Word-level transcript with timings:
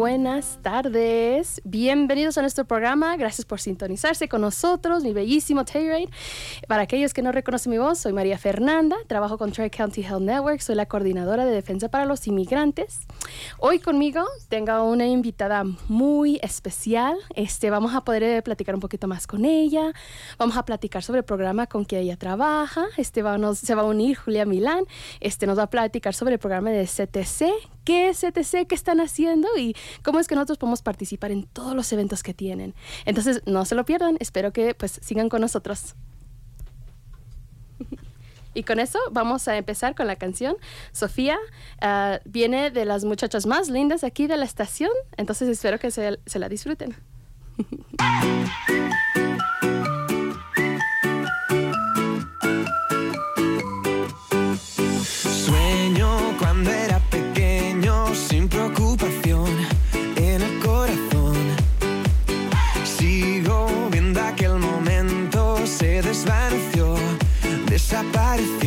buenas 0.00 0.58
tardes. 0.62 1.60
Bienvenidos 1.62 2.38
a 2.38 2.40
nuestro 2.40 2.64
programa. 2.64 3.18
Gracias 3.18 3.44
por 3.44 3.60
sintonizarse 3.60 4.30
con 4.30 4.40
nosotros, 4.40 5.04
mi 5.04 5.12
bellísimo 5.12 5.66
Tayrate. 5.66 6.08
Para 6.66 6.84
aquellos 6.84 7.12
que 7.12 7.20
no 7.20 7.32
reconocen 7.32 7.68
mi 7.68 7.76
voz, 7.76 7.98
soy 7.98 8.14
María 8.14 8.38
Fernanda, 8.38 8.96
trabajo 9.08 9.36
con 9.36 9.52
Tri 9.52 9.68
County 9.68 10.00
Health 10.00 10.22
Network, 10.22 10.60
soy 10.60 10.76
la 10.76 10.86
coordinadora 10.86 11.44
de 11.44 11.52
defensa 11.52 11.90
para 11.90 12.06
los 12.06 12.26
inmigrantes. 12.26 13.00
Hoy 13.58 13.78
conmigo 13.78 14.24
tengo 14.48 14.84
una 14.84 15.06
invitada 15.06 15.64
muy 15.88 16.40
especial. 16.42 17.18
Este, 17.34 17.68
vamos 17.68 17.94
a 17.94 18.00
poder 18.00 18.22
eh, 18.22 18.40
platicar 18.40 18.74
un 18.74 18.80
poquito 18.80 19.06
más 19.06 19.26
con 19.26 19.44
ella. 19.44 19.92
Vamos 20.38 20.56
a 20.56 20.64
platicar 20.64 21.02
sobre 21.02 21.18
el 21.18 21.24
programa 21.26 21.66
con 21.66 21.84
que 21.84 21.98
ella 21.98 22.16
trabaja. 22.16 22.86
Este, 22.96 23.20
se 23.54 23.74
va 23.74 23.82
a 23.82 23.84
unir 23.84 24.16
Julia 24.16 24.46
Milán. 24.46 24.84
Este, 25.20 25.46
nos 25.46 25.58
va 25.58 25.64
a 25.64 25.70
platicar 25.70 26.14
sobre 26.14 26.32
el 26.32 26.38
programa 26.38 26.70
de 26.70 26.86
CTC 26.86 27.52
qué 27.84 28.08
es 28.08 28.20
CTC, 28.20 28.66
qué 28.66 28.74
están 28.74 29.00
haciendo 29.00 29.48
y 29.56 29.74
cómo 30.02 30.20
es 30.20 30.28
que 30.28 30.34
nosotros 30.34 30.58
podemos 30.58 30.82
participar 30.82 31.32
en 31.32 31.44
todos 31.44 31.74
los 31.74 31.92
eventos 31.92 32.22
que 32.22 32.34
tienen. 32.34 32.74
Entonces, 33.04 33.42
no 33.46 33.64
se 33.64 33.74
lo 33.74 33.84
pierdan, 33.84 34.16
espero 34.20 34.52
que 34.52 34.74
pues 34.74 35.00
sigan 35.02 35.28
con 35.28 35.40
nosotros. 35.40 35.94
Y 38.52 38.64
con 38.64 38.80
eso 38.80 38.98
vamos 39.12 39.46
a 39.46 39.56
empezar 39.56 39.94
con 39.94 40.08
la 40.08 40.16
canción. 40.16 40.56
Sofía 40.90 41.38
ah, 41.80 42.18
viene 42.24 42.72
de 42.72 42.84
las 42.84 43.04
muchachas 43.04 43.46
más 43.46 43.68
lindas 43.68 44.02
aquí 44.02 44.26
de 44.26 44.36
la 44.36 44.44
estación, 44.44 44.90
entonces 45.16 45.48
espero 45.48 45.78
que 45.78 45.92
se 45.92 46.38
la 46.38 46.48
disfruten. 46.48 46.96
desaparecer 67.90 68.59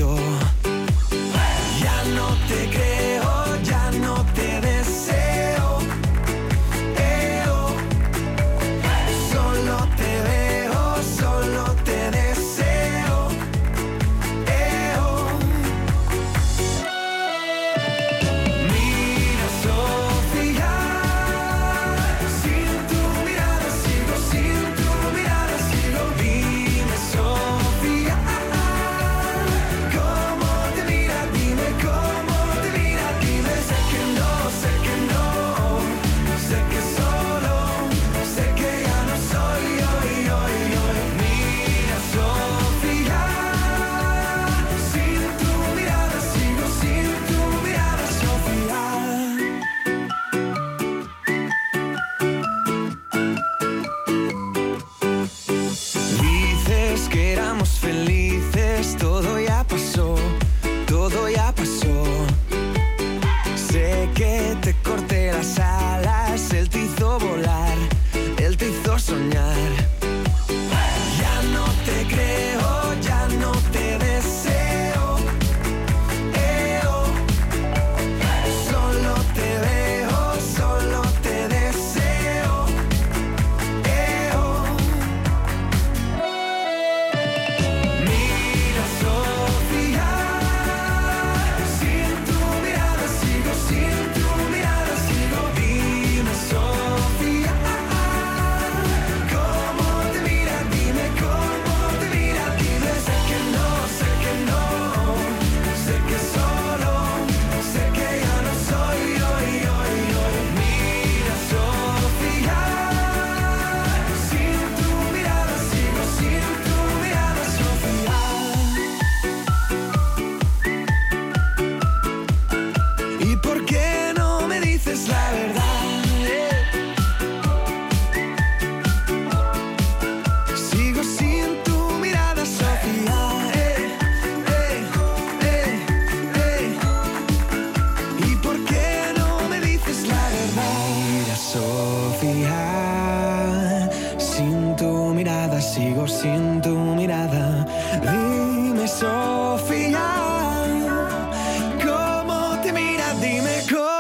could. 153.68 153.93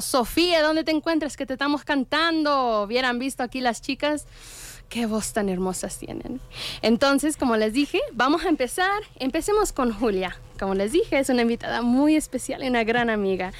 Sofía, 0.00 0.62
¿dónde 0.62 0.82
te 0.82 0.92
encuentras? 0.92 1.36
Que 1.36 1.44
te 1.44 1.52
estamos 1.52 1.84
cantando. 1.84 2.84
Hubieran 2.84 3.18
visto 3.18 3.42
aquí 3.42 3.60
las 3.60 3.82
chicas. 3.82 4.26
Qué 4.88 5.04
voz 5.04 5.34
tan 5.34 5.50
hermosas 5.50 5.98
tienen. 5.98 6.40
Entonces, 6.80 7.36
como 7.36 7.58
les 7.58 7.74
dije, 7.74 8.00
vamos 8.12 8.46
a 8.46 8.48
empezar. 8.48 9.02
Empecemos 9.16 9.72
con 9.72 9.92
Julia. 9.92 10.38
Como 10.58 10.74
les 10.74 10.92
dije, 10.92 11.18
es 11.18 11.28
una 11.28 11.42
invitada 11.42 11.82
muy 11.82 12.16
especial 12.16 12.64
y 12.64 12.68
una 12.68 12.82
gran 12.82 13.10
amiga. 13.10 13.52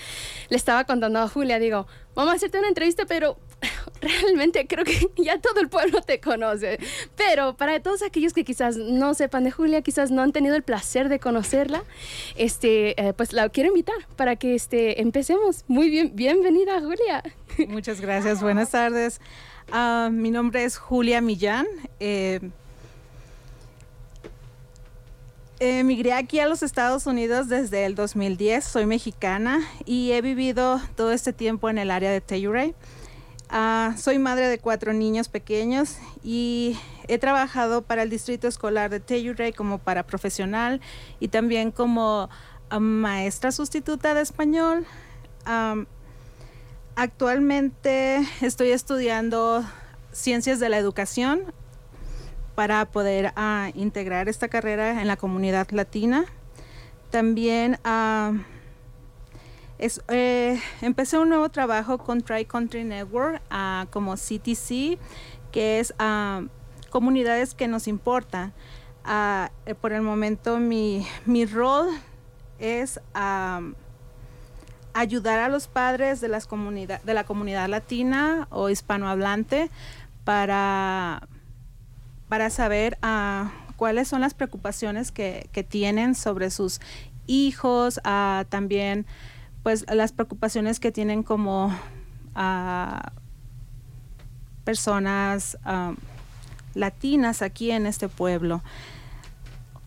Le 0.48 0.56
estaba 0.56 0.84
contando 0.84 1.18
a 1.18 1.28
Julia, 1.28 1.58
digo, 1.58 1.86
vamos 2.14 2.32
a 2.32 2.36
hacerte 2.36 2.58
una 2.58 2.68
entrevista, 2.68 3.04
pero 3.04 3.36
realmente 4.00 4.66
creo 4.66 4.84
que 4.84 5.10
ya 5.22 5.40
todo 5.40 5.60
el 5.60 5.68
pueblo 5.68 6.02
te 6.02 6.20
conoce. 6.20 6.78
Pero 7.16 7.56
para 7.56 7.80
todos 7.80 8.02
aquellos 8.02 8.32
que 8.32 8.44
quizás 8.44 8.76
no 8.76 9.14
sepan 9.14 9.44
de 9.44 9.50
Julia, 9.50 9.82
quizás 9.82 10.10
no 10.10 10.22
han 10.22 10.32
tenido 10.32 10.56
el 10.56 10.62
placer 10.62 11.08
de 11.08 11.18
conocerla, 11.18 11.84
este, 12.36 13.00
eh, 13.00 13.12
pues 13.12 13.32
la 13.32 13.48
quiero 13.48 13.68
invitar 13.68 13.96
para 14.16 14.36
que 14.36 14.54
este, 14.54 15.00
empecemos. 15.00 15.64
Muy 15.68 15.90
bien, 15.90 16.12
bienvenida 16.14 16.80
Julia. 16.80 17.22
Muchas 17.68 18.00
gracias, 18.00 18.42
buenas 18.42 18.70
tardes. 18.70 19.20
Ah, 19.70 20.10
mi 20.12 20.30
nombre 20.30 20.64
es 20.64 20.76
Julia 20.76 21.20
Millán. 21.20 21.66
Eh, 22.00 22.40
Emigré 25.64 26.12
aquí 26.12 26.40
a 26.40 26.48
los 26.48 26.64
Estados 26.64 27.06
Unidos 27.06 27.48
desde 27.48 27.84
el 27.84 27.94
2010, 27.94 28.64
soy 28.64 28.84
mexicana 28.84 29.60
y 29.84 30.10
he 30.10 30.20
vivido 30.20 30.80
todo 30.96 31.12
este 31.12 31.32
tiempo 31.32 31.70
en 31.70 31.78
el 31.78 31.92
área 31.92 32.10
de 32.10 32.20
Telluride. 32.20 32.74
Uh, 33.52 33.94
soy 33.98 34.18
madre 34.18 34.48
de 34.48 34.58
cuatro 34.58 34.94
niños 34.94 35.28
pequeños 35.28 35.98
y 36.24 36.78
he 37.06 37.18
trabajado 37.18 37.82
para 37.82 38.02
el 38.02 38.08
distrito 38.08 38.48
escolar 38.48 38.88
de 38.88 38.98
Telluride 38.98 39.52
como 39.52 39.76
para 39.76 40.04
profesional 40.04 40.80
y 41.20 41.28
también 41.28 41.70
como 41.70 42.30
uh, 42.70 42.80
maestra 42.80 43.52
sustituta 43.52 44.14
de 44.14 44.22
español. 44.22 44.86
Actualmente 46.96 48.26
estoy 48.40 48.70
estudiando 48.70 49.62
ciencias 50.12 50.58
de 50.58 50.70
la 50.70 50.78
educación 50.78 51.52
para 52.54 52.86
poder 52.86 53.34
uh, 53.36 53.78
integrar 53.78 54.30
esta 54.30 54.48
carrera 54.48 55.02
en 55.02 55.08
la 55.08 55.16
comunidad 55.18 55.68
latina. 55.72 56.24
También 57.10 57.78
eh, 60.08 60.60
empecé 60.80 61.18
un 61.18 61.28
nuevo 61.28 61.48
trabajo 61.48 61.98
con 61.98 62.22
Tri 62.22 62.44
Country 62.44 62.84
Network 62.84 63.42
uh, 63.50 63.86
como 63.90 64.14
CTC, 64.14 64.96
que 65.50 65.80
es 65.80 65.92
comunidades 66.90 67.54
que 67.54 67.66
nos 67.66 67.88
importan. 67.88 68.52
Eh, 69.08 69.74
por 69.80 69.92
el 69.92 70.02
momento 70.02 70.60
mi, 70.60 71.04
mi 71.26 71.46
rol 71.46 71.88
es 72.60 73.00
ayudar 74.94 75.40
a 75.40 75.48
los 75.48 75.66
padres 75.66 76.20
de, 76.20 76.28
las 76.28 76.48
de 76.48 77.14
la 77.14 77.24
comunidad 77.24 77.68
latina 77.68 78.46
o 78.50 78.68
hispanohablante 78.68 79.68
para 80.24 81.26
para 82.28 82.48
saber 82.50 82.96
cuáles 83.76 84.08
son 84.08 84.20
las 84.22 84.32
preocupaciones 84.32 85.10
que, 85.12 85.50
que 85.52 85.64
tienen 85.64 86.14
sobre 86.14 86.50
sus 86.50 86.80
hijos, 87.26 88.00
también 88.48 89.06
pues 89.62 89.84
las 89.92 90.12
preocupaciones 90.12 90.80
que 90.80 90.92
tienen 90.92 91.22
como 91.22 91.66
uh, 92.36 93.10
personas 94.64 95.56
latinas 96.74 97.42
aquí 97.42 97.70
en 97.70 97.86
este 97.86 98.08
pueblo. 98.08 98.62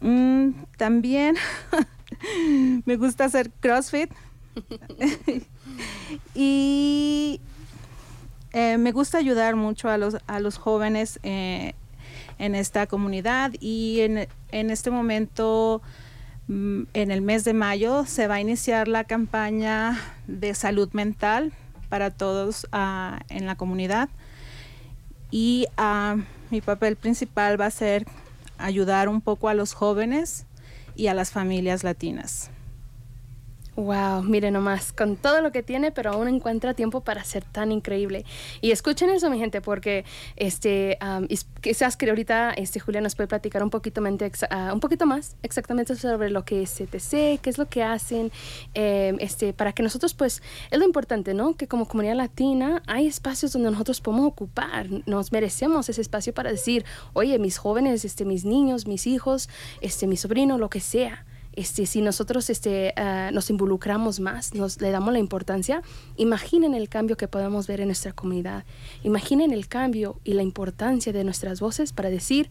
Mm, 0.01 0.51
también 0.77 1.36
me 2.86 2.95
gusta 2.98 3.25
hacer 3.25 3.51
CrossFit 3.60 4.12
y 6.36 7.39
eh, 8.54 8.77
me 8.77 8.92
gusta 8.92 9.18
ayudar 9.18 9.56
mucho 9.56 9.89
a 9.89 9.98
los, 9.98 10.18
a 10.27 10.39
los 10.39 10.57
jóvenes 10.57 11.19
eh, 11.24 11.74
en 12.38 12.56
esta 12.56 12.88
comunidad 12.88 13.54
y 13.60 14.01
en, 14.01 14.27
en 14.51 14.69
este 14.69 14.92
momento 14.92 15.81
en 16.47 17.12
el 17.12 17.21
mes 17.21 17.44
de 17.44 17.53
mayo 17.53 18.06
se 18.06 18.27
va 18.27 18.36
a 18.36 18.42
iniciar 18.42 18.88
la 18.88 19.03
campaña 19.03 20.00
de 20.27 20.53
salud 20.53 20.89
mental 20.94 21.53
para 21.89 22.12
todos 22.12 22.65
uh, 22.65 23.18
en 23.30 23.45
la 23.45 23.56
comunidad 23.56 24.09
y 25.31 25.68
uh, 25.77 26.21
mi 26.51 26.62
papel 26.62 26.95
principal 26.95 27.59
va 27.59 27.65
a 27.65 27.71
ser 27.71 28.06
ayudar 28.57 29.09
un 29.09 29.21
poco 29.21 29.50
a 29.50 29.53
los 29.53 29.74
jóvenes 29.74 30.45
y 30.95 31.07
a 31.07 31.13
las 31.13 31.31
familias 31.31 31.83
latinas. 31.83 32.51
Wow, 33.75 34.24
mire 34.24 34.51
nomás, 34.51 34.94
con 34.94 35.18
todo 35.18 35.42
lo 35.42 35.51
que 35.51 35.62
tiene, 35.62 35.92
pero 35.92 36.12
aún 36.12 36.30
encuentra 36.30 36.74
tiempo 36.74 37.01
para 37.01 37.25
ser 37.25 37.44
tan 37.44 37.74
increíble. 37.74 38.24
Y 38.62 38.72
escuchen 38.72 39.10
eso, 39.10 39.30
mi 39.30 39.38
gente, 39.38 39.60
porque 39.60 40.06
este, 40.38 40.98
quizás 41.60 41.98
que 41.98 42.10
ahorita 42.10 42.51
este, 42.51 42.80
Julia 42.80 43.01
nos 43.01 43.16
puede 43.16 43.27
platicar 43.27 43.62
un 43.62 43.69
poquito, 43.69 44.01
uh, 44.01 44.74
un 44.74 44.80
poquito 44.80 45.06
más 45.06 45.36
exactamente 45.44 45.94
sobre 45.98 46.30
lo 46.30 46.45
que 46.45 46.62
es 46.62 46.72
CTC, 46.72 47.42
qué 47.42 47.50
es 47.50 47.57
lo 47.57 47.68
que 47.68 47.83
hacen, 47.83 48.31
em, 48.75 49.18
este, 49.19 49.51
para 49.51 49.74
que 49.74 49.83
nosotros, 49.83 50.13
pues, 50.13 50.42
es 50.72 50.80
lo 50.80 50.86
importante, 50.86 51.33
¿no? 51.33 51.57
Que 51.57 51.68
como 51.68 51.86
comunidad 51.86 52.16
latina 52.16 52.81
hay 52.88 53.07
espacios 53.07 53.51
donde 53.51 53.72
nosotros 53.72 54.00
podemos 54.00 54.27
ocupar, 54.27 54.88
nos 55.06 55.33
merecemos 55.33 55.89
ese 55.89 56.00
espacio 56.00 56.33
para 56.33 56.50
decir, 56.50 56.86
oye, 57.12 57.38
mis 57.39 57.57
jóvenes, 57.57 58.06
este, 58.06 58.24
mis 58.24 58.45
niños, 58.45 58.88
mis 58.88 59.06
hijos, 59.06 59.50
este, 59.81 60.07
mi 60.07 60.16
sobrino, 60.16 60.57
lo 60.57 60.69
que 60.69 60.80
sea 60.80 61.25
este, 61.56 61.86
si 61.86 62.02
nosotros 62.02 62.50
este, 62.50 62.94
uh, 62.98 63.34
nos 63.34 63.50
involucramos 63.50 64.19
más, 64.19 64.54
nos 64.54 64.81
le 64.81 64.92
damos 64.92 65.13
la 65.13 65.19
importancia, 65.19 65.81
imaginen 66.18 66.74
el 66.74 66.90
cambio 66.90 67.18
que 67.18 67.28
podemos 67.28 67.68
ver 67.68 67.81
en 67.81 67.88
nuestra 67.88 68.12
comunidad. 68.12 68.66
Imaginen 69.04 69.52
el 69.52 69.68
cambio 69.68 70.19
y 70.24 70.34
la 70.34 70.44
importancia 70.44 71.13
de 71.13 71.24
nuestras 71.24 71.60
voces 71.60 71.94
para 71.94 72.10
decir, 72.10 72.50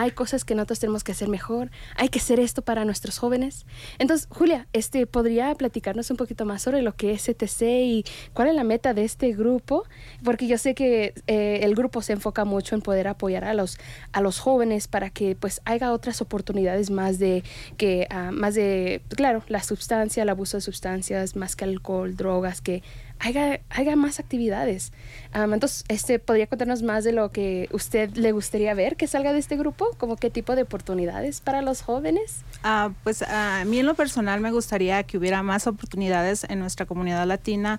hay 0.00 0.10
cosas 0.10 0.44
que 0.44 0.54
nosotros 0.54 0.78
tenemos 0.78 1.04
que 1.04 1.12
hacer 1.12 1.28
mejor, 1.28 1.70
hay 1.96 2.08
que 2.08 2.18
hacer 2.18 2.40
esto 2.40 2.62
para 2.62 2.84
nuestros 2.84 3.18
jóvenes. 3.18 3.66
Entonces, 3.98 4.28
Julia, 4.30 4.66
este, 4.72 5.06
¿podría 5.06 5.54
platicarnos 5.54 6.10
un 6.10 6.16
poquito 6.16 6.44
más 6.44 6.62
sobre 6.62 6.82
lo 6.82 6.94
que 6.94 7.12
es 7.12 7.28
ETC 7.28 7.62
y 7.62 8.04
cuál 8.32 8.48
es 8.48 8.54
la 8.54 8.64
meta 8.64 8.94
de 8.94 9.04
este 9.04 9.32
grupo? 9.32 9.84
Porque 10.24 10.46
yo 10.46 10.58
sé 10.58 10.74
que 10.74 11.14
eh, 11.26 11.60
el 11.62 11.74
grupo 11.74 12.02
se 12.02 12.12
enfoca 12.12 12.44
mucho 12.44 12.74
en 12.74 12.82
poder 12.82 13.08
apoyar 13.08 13.44
a 13.44 13.54
los, 13.54 13.78
a 14.12 14.20
los 14.20 14.38
jóvenes 14.38 14.88
para 14.88 15.10
que 15.10 15.36
pues 15.36 15.60
haya 15.64 15.92
otras 15.92 16.20
oportunidades 16.20 16.90
más 16.90 17.18
de, 17.18 17.42
que, 17.76 18.06
uh, 18.10 18.32
más 18.32 18.54
de, 18.54 19.02
claro, 19.08 19.42
la 19.48 19.62
sustancia, 19.62 20.22
el 20.22 20.28
abuso 20.28 20.56
de 20.56 20.60
sustancias, 20.60 21.36
más 21.36 21.56
que 21.56 21.64
alcohol, 21.64 22.16
drogas, 22.16 22.60
que 22.60 22.82
haga, 23.18 23.96
más 23.96 24.20
actividades. 24.20 24.92
entonces, 25.34 25.84
este, 25.88 26.18
¿podría 26.18 26.46
contarnos 26.46 26.82
más 26.82 27.04
de 27.04 27.12
lo 27.12 27.30
que 27.32 27.68
usted 27.72 28.14
le 28.16 28.32
gustaría 28.32 28.74
ver 28.74 28.96
que 28.96 29.06
salga 29.06 29.32
de 29.32 29.38
este 29.38 29.56
grupo? 29.56 29.90
¿Como 29.98 30.16
qué 30.16 30.30
tipo 30.30 30.54
de 30.56 30.62
oportunidades 30.62 31.40
para 31.40 31.62
los 31.62 31.82
jóvenes? 31.82 32.42
Ah, 32.62 32.90
pues 33.04 33.22
a 33.22 33.64
mí 33.64 33.80
en 33.80 33.86
lo 33.86 33.94
personal 33.94 34.40
me 34.40 34.50
gustaría 34.50 35.02
que 35.02 35.18
hubiera 35.18 35.42
más 35.42 35.66
oportunidades 35.66 36.44
en 36.48 36.60
nuestra 36.60 36.86
comunidad 36.86 37.26
latina 37.26 37.78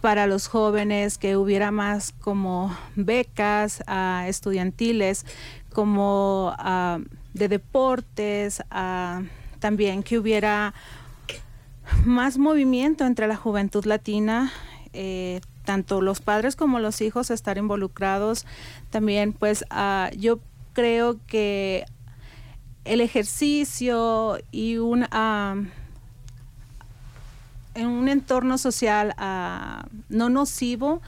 para 0.00 0.26
los 0.26 0.46
jóvenes, 0.46 1.18
que 1.18 1.36
hubiera 1.36 1.70
más 1.70 2.12
como 2.20 2.76
becas 2.94 3.82
uh, 3.88 4.28
estudiantiles, 4.28 5.26
como 5.72 6.54
uh, 6.58 7.02
de 7.34 7.48
deportes, 7.48 8.62
uh, 8.72 9.24
también 9.58 10.02
que 10.02 10.18
hubiera 10.18 10.74
más 12.04 12.38
movimiento 12.38 13.04
entre 13.04 13.26
la 13.26 13.36
juventud 13.36 13.84
latina, 13.84 14.52
eh, 14.92 15.40
tanto 15.64 16.00
los 16.00 16.20
padres 16.20 16.56
como 16.56 16.78
los 16.78 17.00
hijos 17.00 17.30
estar 17.30 17.58
involucrados. 17.58 18.46
También, 18.90 19.32
pues, 19.32 19.64
uh, 19.70 20.14
yo 20.16 20.40
creo 20.72 21.18
que 21.26 21.84
el 22.84 23.00
ejercicio 23.00 24.38
y 24.50 24.78
un, 24.78 25.02
uh, 25.02 25.66
en 27.74 27.86
un 27.86 28.08
entorno 28.08 28.58
social 28.58 29.14
uh, 29.18 29.86
no 30.08 30.28
nocivo 30.30 31.02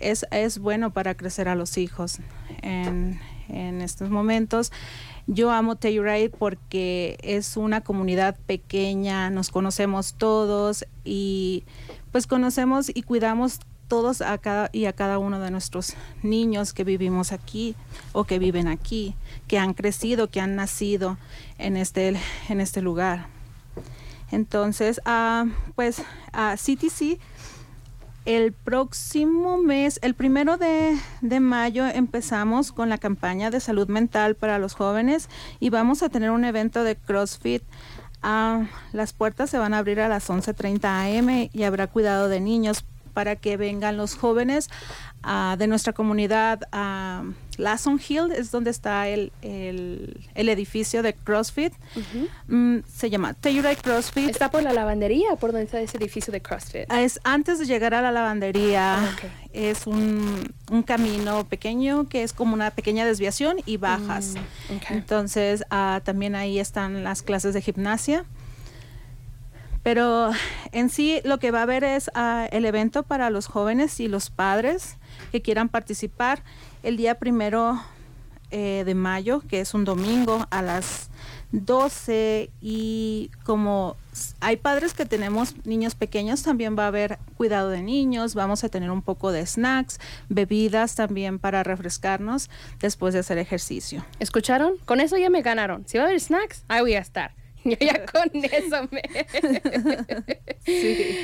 es, 0.00 0.24
es 0.30 0.58
bueno 0.58 0.90
para 0.90 1.14
crecer 1.14 1.48
a 1.48 1.54
los 1.54 1.76
hijos 1.76 2.18
en, 2.62 3.20
en 3.48 3.80
estos 3.80 4.10
momentos. 4.10 4.72
Yo 5.30 5.50
amo 5.50 5.76
Telluride 5.76 6.30
porque 6.30 7.18
es 7.22 7.58
una 7.58 7.82
comunidad 7.82 8.34
pequeña, 8.46 9.28
nos 9.28 9.50
conocemos 9.50 10.14
todos 10.14 10.86
y 11.04 11.64
pues 12.12 12.26
conocemos 12.26 12.90
y 12.92 13.02
cuidamos 13.02 13.60
todos 13.88 14.22
a 14.22 14.38
cada 14.38 14.70
y 14.72 14.86
a 14.86 14.94
cada 14.94 15.18
uno 15.18 15.38
de 15.38 15.50
nuestros 15.50 15.92
niños 16.22 16.72
que 16.72 16.82
vivimos 16.82 17.32
aquí 17.32 17.74
o 18.12 18.24
que 18.24 18.38
viven 18.38 18.68
aquí, 18.68 19.14
que 19.48 19.58
han 19.58 19.74
crecido, 19.74 20.30
que 20.30 20.40
han 20.40 20.56
nacido 20.56 21.18
en 21.58 21.76
este, 21.76 22.18
en 22.48 22.60
este 22.62 22.80
lugar. 22.80 23.26
Entonces, 24.30 24.98
uh, 25.06 25.50
pues 25.74 25.98
uh, 25.98 26.56
CTC 26.56 27.20
el 28.28 28.52
próximo 28.52 29.56
mes, 29.56 29.98
el 30.02 30.12
primero 30.12 30.58
de, 30.58 30.98
mayo, 31.40 31.86
empezamos 31.86 32.72
con 32.72 32.90
la 32.90 32.98
campaña 32.98 33.48
de 33.48 33.58
salud 33.58 33.88
mental 33.88 34.34
para 34.34 34.58
los 34.58 34.74
jóvenes 34.74 35.30
y 35.60 35.70
vamos 35.70 36.02
a 36.02 36.10
tener 36.10 36.30
un 36.30 36.44
evento 36.44 36.84
de 36.84 36.94
CrossFit. 36.94 37.62
Ah, 38.22 38.66
las 38.92 39.14
puertas 39.14 39.48
se 39.48 39.56
van 39.56 39.72
a 39.72 39.78
abrir 39.78 40.00
a 40.00 40.10
las 40.10 40.28
11.30 40.28 41.18
am 41.18 41.48
y 41.50 41.62
habrá 41.62 41.86
cuidado 41.86 42.28
de 42.28 42.40
niños 42.40 42.84
para 43.18 43.34
que 43.34 43.56
vengan 43.56 43.96
los 43.96 44.14
jóvenes 44.14 44.70
uh, 45.24 45.56
de 45.56 45.66
nuestra 45.66 45.92
comunidad. 45.92 46.60
Uh, 46.72 47.32
Lasson 47.60 47.98
Hill 47.98 48.30
es 48.30 48.52
donde 48.52 48.70
está 48.70 49.08
el, 49.08 49.32
el, 49.42 50.24
el 50.36 50.48
edificio 50.48 51.02
de 51.02 51.14
CrossFit. 51.14 51.72
mm, 52.46 52.76
se 52.86 53.10
llama 53.10 53.34
Telluride 53.34 53.74
CrossFit. 53.74 54.30
¿Está 54.30 54.52
por 54.52 54.62
la 54.62 54.72
lavandería 54.72 55.34
por 55.34 55.50
donde 55.50 55.64
está 55.64 55.80
ese 55.80 55.96
edificio 55.96 56.32
de 56.32 56.40
CrossFit? 56.40 56.92
Es 56.92 57.18
antes 57.24 57.58
de 57.58 57.66
llegar 57.66 57.92
a 57.92 58.02
la 58.02 58.12
lavandería. 58.12 58.98
Ah, 59.00 59.10
okay. 59.12 59.30
Es 59.52 59.88
un, 59.88 60.54
un, 60.70 60.84
camino 60.84 61.42
pequeño 61.48 62.08
que 62.08 62.22
es 62.22 62.32
como 62.32 62.54
una 62.54 62.70
pequeña 62.70 63.04
desviación 63.04 63.56
y 63.66 63.78
bajas. 63.78 64.34
Mm, 64.36 64.76
okay. 64.76 64.96
Entonces, 64.96 65.64
también 66.04 66.36
ahí 66.36 66.60
están 66.60 67.02
las 67.02 67.22
clases 67.22 67.52
de 67.52 67.62
gimnasia. 67.62 68.24
Pero 69.88 70.32
en 70.72 70.90
sí 70.90 71.22
lo 71.24 71.38
que 71.38 71.50
va 71.50 71.60
a 71.60 71.62
haber 71.62 71.82
es 71.82 72.08
uh, 72.08 72.46
el 72.50 72.66
evento 72.66 73.04
para 73.04 73.30
los 73.30 73.46
jóvenes 73.46 74.00
y 74.00 74.08
los 74.08 74.28
padres 74.28 74.98
que 75.32 75.40
quieran 75.40 75.70
participar 75.70 76.42
el 76.82 76.98
día 76.98 77.14
primero 77.14 77.80
eh, 78.50 78.82
de 78.84 78.94
mayo, 78.94 79.40
que 79.48 79.60
es 79.60 79.72
un 79.72 79.86
domingo 79.86 80.46
a 80.50 80.60
las 80.60 81.08
12 81.52 82.50
y 82.60 83.30
como 83.44 83.96
hay 84.40 84.58
padres 84.58 84.92
que 84.92 85.06
tenemos 85.06 85.54
niños 85.64 85.94
pequeños, 85.94 86.42
también 86.42 86.76
va 86.78 86.84
a 86.84 86.88
haber 86.88 87.18
cuidado 87.38 87.70
de 87.70 87.80
niños, 87.80 88.34
vamos 88.34 88.64
a 88.64 88.68
tener 88.68 88.90
un 88.90 89.00
poco 89.00 89.32
de 89.32 89.46
snacks, 89.46 90.00
bebidas 90.28 90.96
también 90.96 91.38
para 91.38 91.62
refrescarnos 91.62 92.50
después 92.78 93.14
de 93.14 93.20
hacer 93.20 93.38
ejercicio. 93.38 94.04
¿Escucharon? 94.18 94.74
Con 94.84 95.00
eso 95.00 95.16
ya 95.16 95.30
me 95.30 95.40
ganaron. 95.40 95.88
Si 95.88 95.96
va 95.96 96.04
a 96.04 96.06
haber 96.08 96.20
snacks, 96.20 96.62
ahí 96.68 96.82
voy 96.82 96.92
a 96.92 97.00
estar. 97.00 97.32
Yo 97.70 97.76
ya 97.80 98.04
con 98.06 98.30
eso 98.34 98.88
me... 98.90 99.02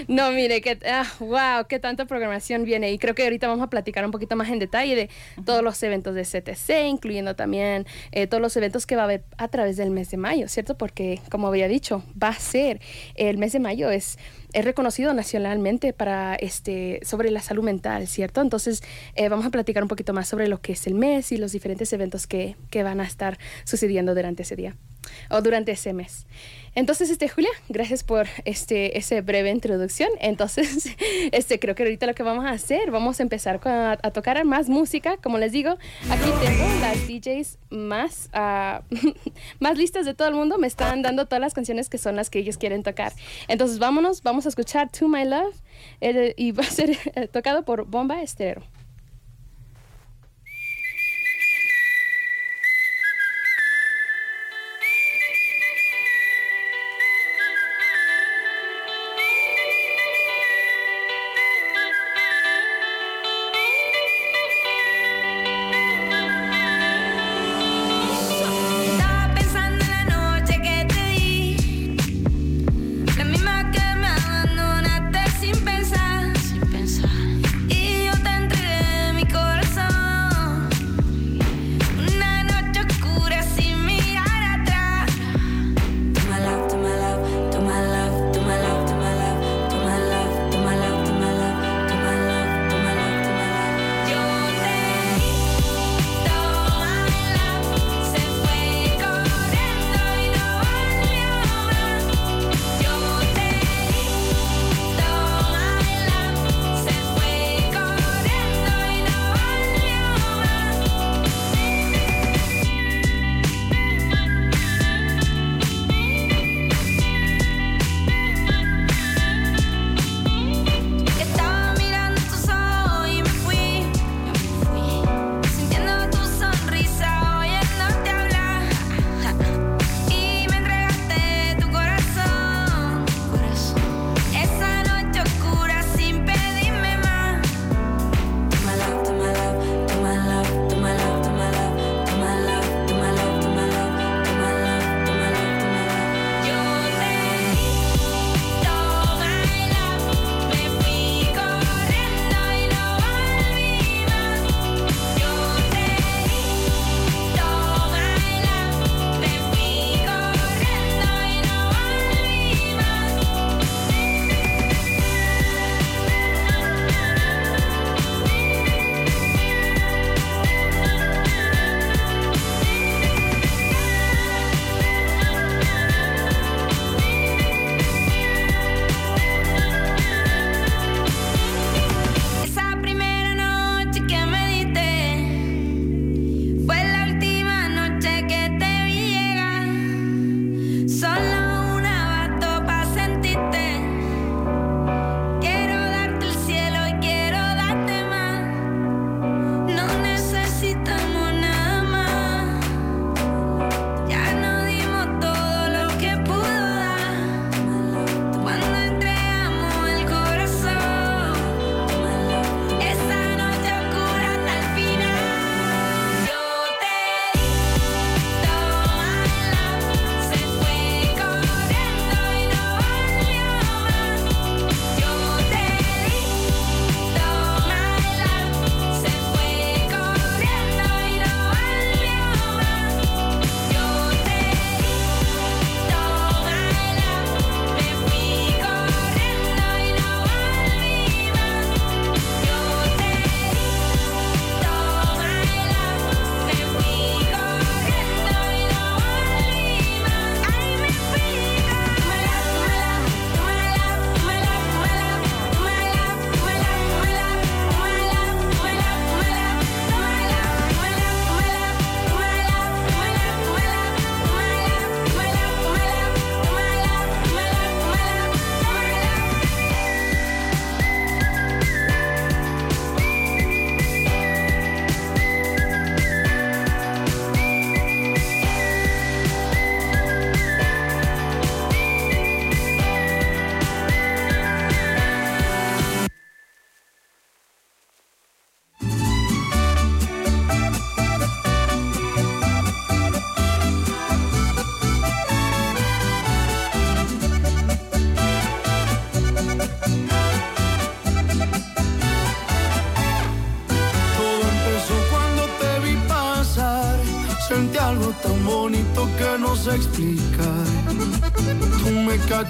No, 0.08 0.32
mire, 0.32 0.60
que, 0.60 0.78
wow, 1.20 1.36
ah, 1.36 1.66
qué 1.68 1.78
tanta 1.78 2.06
programación 2.06 2.64
viene. 2.64 2.92
Y 2.92 2.98
creo 2.98 3.14
que 3.14 3.24
ahorita 3.24 3.48
vamos 3.48 3.64
a 3.64 3.70
platicar 3.70 4.04
un 4.04 4.10
poquito 4.10 4.36
más 4.36 4.48
en 4.48 4.58
detalle 4.58 4.94
de 4.94 5.10
todos 5.44 5.62
los 5.62 5.82
eventos 5.82 6.14
de 6.14 6.22
CTC, 6.22 6.86
incluyendo 6.86 7.36
también 7.36 7.86
eh, 8.12 8.26
todos 8.26 8.40
los 8.40 8.56
eventos 8.56 8.86
que 8.86 8.96
va 8.96 9.02
a 9.02 9.04
haber 9.04 9.24
a 9.36 9.48
través 9.48 9.76
del 9.76 9.90
mes 9.90 10.10
de 10.10 10.16
mayo, 10.16 10.48
¿cierto? 10.48 10.76
Porque, 10.76 11.20
como 11.30 11.48
había 11.48 11.68
dicho, 11.68 12.02
va 12.20 12.28
a 12.28 12.34
ser 12.34 12.80
el 13.14 13.38
mes 13.38 13.52
de 13.52 13.60
mayo 13.60 13.90
es 13.90 14.18
es 14.54 14.64
reconocido 14.64 15.12
nacionalmente 15.12 15.92
para 15.92 16.36
este 16.36 17.00
sobre 17.02 17.30
la 17.30 17.40
salud 17.40 17.64
mental, 17.64 18.06
¿cierto? 18.06 18.40
Entonces 18.40 18.82
eh, 19.16 19.28
vamos 19.28 19.44
a 19.44 19.50
platicar 19.50 19.82
un 19.82 19.88
poquito 19.88 20.14
más 20.14 20.28
sobre 20.28 20.48
lo 20.48 20.60
que 20.60 20.72
es 20.72 20.86
el 20.86 20.94
mes 20.94 21.32
y 21.32 21.36
los 21.36 21.52
diferentes 21.52 21.92
eventos 21.92 22.26
que, 22.26 22.56
que 22.70 22.82
van 22.82 23.00
a 23.00 23.04
estar 23.04 23.36
sucediendo 23.64 24.14
durante 24.14 24.44
ese 24.44 24.56
día 24.56 24.76
o 25.30 25.40
durante 25.42 25.72
ese 25.72 25.92
mes. 25.92 26.26
Entonces, 26.76 27.08
este, 27.08 27.28
Julia, 27.28 27.50
gracias 27.68 28.02
por 28.02 28.26
este, 28.44 28.98
esa 28.98 29.20
breve 29.20 29.50
introducción. 29.50 30.10
Entonces, 30.20 30.88
este, 31.32 31.60
creo 31.60 31.74
que 31.74 31.84
ahorita 31.84 32.06
lo 32.06 32.14
que 32.14 32.22
vamos 32.22 32.44
a 32.44 32.50
hacer, 32.50 32.90
vamos 32.90 33.20
a 33.20 33.22
empezar 33.22 33.60
a, 33.64 34.10
tocar 34.10 34.44
más 34.44 34.68
música. 34.68 35.16
Como 35.18 35.38
les 35.38 35.52
digo, 35.52 35.78
aquí 36.10 36.30
tengo 36.44 36.64
las 36.80 37.06
DJs 37.06 37.58
más, 37.70 38.28
uh, 38.34 38.82
más 39.60 39.78
listas 39.78 40.04
de 40.04 40.14
todo 40.14 40.28
el 40.28 40.34
mundo. 40.34 40.58
Me 40.58 40.66
están 40.66 41.02
dando 41.02 41.26
todas 41.26 41.40
las 41.40 41.54
canciones 41.54 41.88
que 41.88 41.98
son 41.98 42.16
las 42.16 42.28
que 42.28 42.40
ellos 42.40 42.58
quieren 42.58 42.82
tocar. 42.82 43.12
Entonces, 43.46 43.78
vámonos, 43.78 44.22
vamos 44.22 44.46
a 44.46 44.48
escuchar 44.48 44.90
To 44.90 45.08
My 45.08 45.24
Love 45.24 45.54
y 46.36 46.52
va 46.52 46.64
a 46.64 46.70
ser 46.70 46.90
eh, 47.14 47.28
tocado 47.28 47.64
por 47.64 47.84
Bomba 47.84 48.22
Estero. 48.22 48.62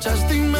Me 0.06 0.53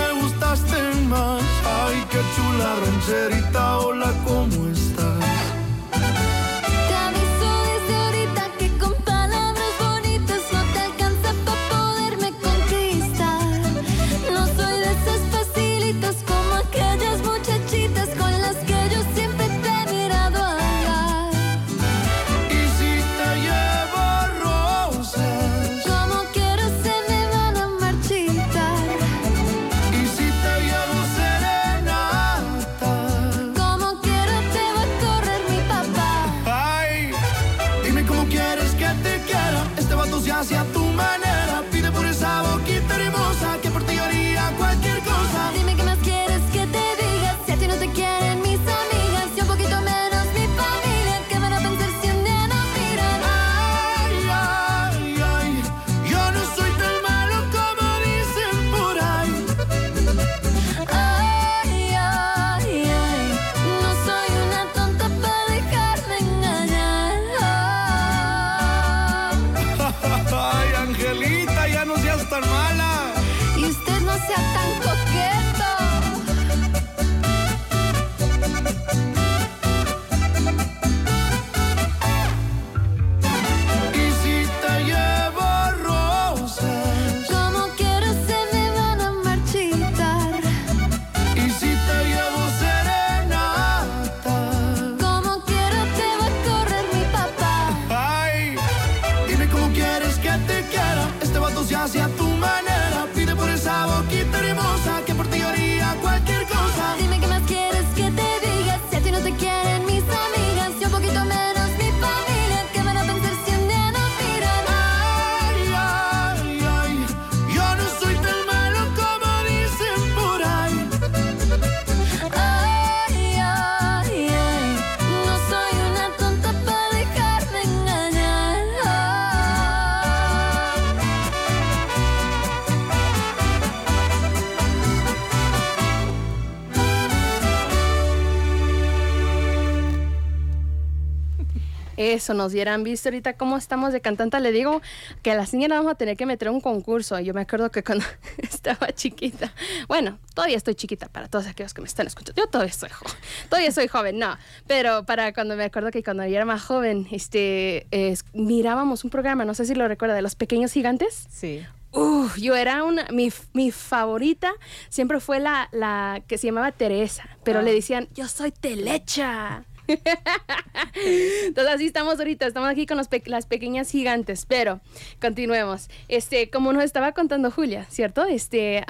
eso, 142.15 142.35
nos 142.35 142.53
dieran 142.53 142.83
visto 142.85 143.09
ahorita 143.09 143.35
cómo 143.35 143.57
estamos 143.57 143.93
de 143.93 144.01
cantanta. 144.01 144.41
Le 144.41 144.53
digo 144.53 144.81
que 145.23 145.31
a 145.33 145.35
la 145.35 145.47
señora 145.47 145.77
vamos 145.77 145.93
a 145.93 145.95
tener 145.97 146.17
que 146.17 146.27
meter 146.27 146.49
un 146.49 146.61
concurso. 146.61 147.19
Yo 147.21 147.35
me 147.35 147.43
acuerdo 147.43 147.71
que 147.71 147.83
cuando 147.83 148.05
estaba 148.39 148.93
chiquita, 148.93 149.53
bueno, 149.89 150.19
todavía 150.35 150.57
estoy 150.57 150.75
chiquita 150.75 151.09
para 151.09 151.29
todos 151.29 151.47
aquellos 151.47 151.75
que 151.75 151.83
me 151.83 151.89
están 151.89 152.07
escuchando. 152.07 152.41
Yo 152.41 152.49
todavía 152.49 152.73
soy 152.73 152.91
joven, 152.91 153.15
todavía 153.49 153.73
soy 153.73 153.89
joven, 153.89 154.19
no, 154.19 154.37
pero 154.67 155.05
para 155.05 155.33
cuando 155.33 155.57
me 155.57 155.65
acuerdo 155.65 155.91
que 155.91 156.03
cuando 156.03 156.25
yo 156.27 156.37
era 156.37 156.45
más 156.45 156.63
joven, 156.63 157.07
este, 157.11 157.87
mirábamos 158.33 159.05
un 159.05 159.11
programa, 159.11 159.45
no 159.45 159.55
sé 159.55 159.65
si 159.67 159.75
lo 159.75 159.87
recuerda, 159.89 160.15
de 160.15 160.23
los 160.23 160.35
pequeños 160.35 160.73
gigantes. 160.73 161.27
Sí. 161.31 161.65
Uh, 161.93 162.29
yo 162.37 162.57
era 162.57 162.83
una, 162.83 163.07
mi, 163.13 163.33
mi, 163.53 163.71
favorita 163.71 164.53
siempre 164.89 165.21
fue 165.21 165.39
la, 165.39 165.69
la 165.71 166.23
que 166.27 166.39
se 166.39 166.49
llamaba 166.49 166.73
Teresa, 166.73 167.25
pero 167.45 167.63
le 167.63 167.71
ah. 167.71 167.75
decían, 167.75 168.09
yo 168.15 168.27
soy 168.27 168.51
Telecha. 168.51 169.65
Entonces 171.45 171.75
así 171.75 171.87
estamos 171.87 172.19
ahorita, 172.19 172.47
estamos 172.47 172.69
aquí 172.69 172.87
con 172.87 172.97
las 172.97 173.47
pequeñas 173.47 173.91
gigantes, 173.91 174.47
pero 174.47 174.81
continuemos. 175.21 175.89
Este, 176.09 176.51
como 176.51 176.73
nos 176.73 176.85
estaba 176.85 177.13
contando 177.13 177.51
Julia, 177.51 177.87
¿cierto? 177.91 178.25
Este, 178.25 178.85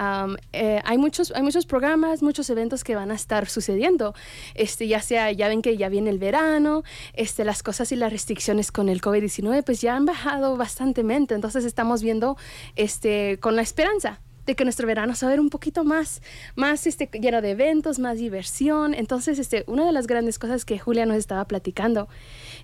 eh, 0.53 0.83
hay, 0.85 0.99
muchos, 0.99 1.33
hay 1.33 1.43
muchos 1.43 1.67
programas, 1.67 2.23
muchos 2.23 2.49
eventos 2.51 2.85
que 2.85 2.95
van 2.95 3.11
a 3.11 3.15
estar 3.15 3.49
sucediendo. 3.49 4.15
Este, 4.55 4.87
ya 4.87 5.01
sea, 5.01 5.33
ya 5.33 5.49
ven 5.49 5.63
que 5.63 5.77
ya 5.77 5.89
viene 5.89 6.11
el 6.11 6.19
verano, 6.19 6.85
este, 7.15 7.45
las 7.45 7.63
cosas 7.63 7.91
y 7.93 7.97
las 7.97 8.13
restricciones 8.13 8.71
con 8.71 8.89
el 8.89 9.01
COVID-19 9.01 9.65
pues 9.65 9.81
ya 9.81 9.97
han 9.97 10.07
bajado 10.07 10.57
bastantemente, 10.57 11.35
entonces 11.35 11.65
estamos 11.65 12.03
viendo 12.03 12.37
este, 12.77 13.39
con 13.41 13.57
la 13.57 13.63
esperanza 13.63 14.21
de 14.47 14.55
que 14.55 14.65
nuestro 14.65 14.87
verano 14.87 15.15
se 15.15 15.27
va 15.27 15.31
a 15.31 15.35
ver 15.35 15.41
un 15.41 15.51
poquito 15.51 15.85
más, 15.85 16.23
más 16.55 16.87
este, 16.87 17.09
lleno 17.13 17.43
de 17.43 17.51
eventos, 17.51 17.99
más 17.99 18.19
diversión. 18.19 18.95
Entonces, 18.95 19.39
este, 19.39 19.65
una 19.67 19.87
de 19.87 19.93
las 19.93 20.07
grandes 20.07 20.39
cosas 20.39 20.65
que 20.65 20.79
Julia 20.79 21.07
nos 21.07 21.17
estaba 21.17 21.45
platicando 21.47 22.09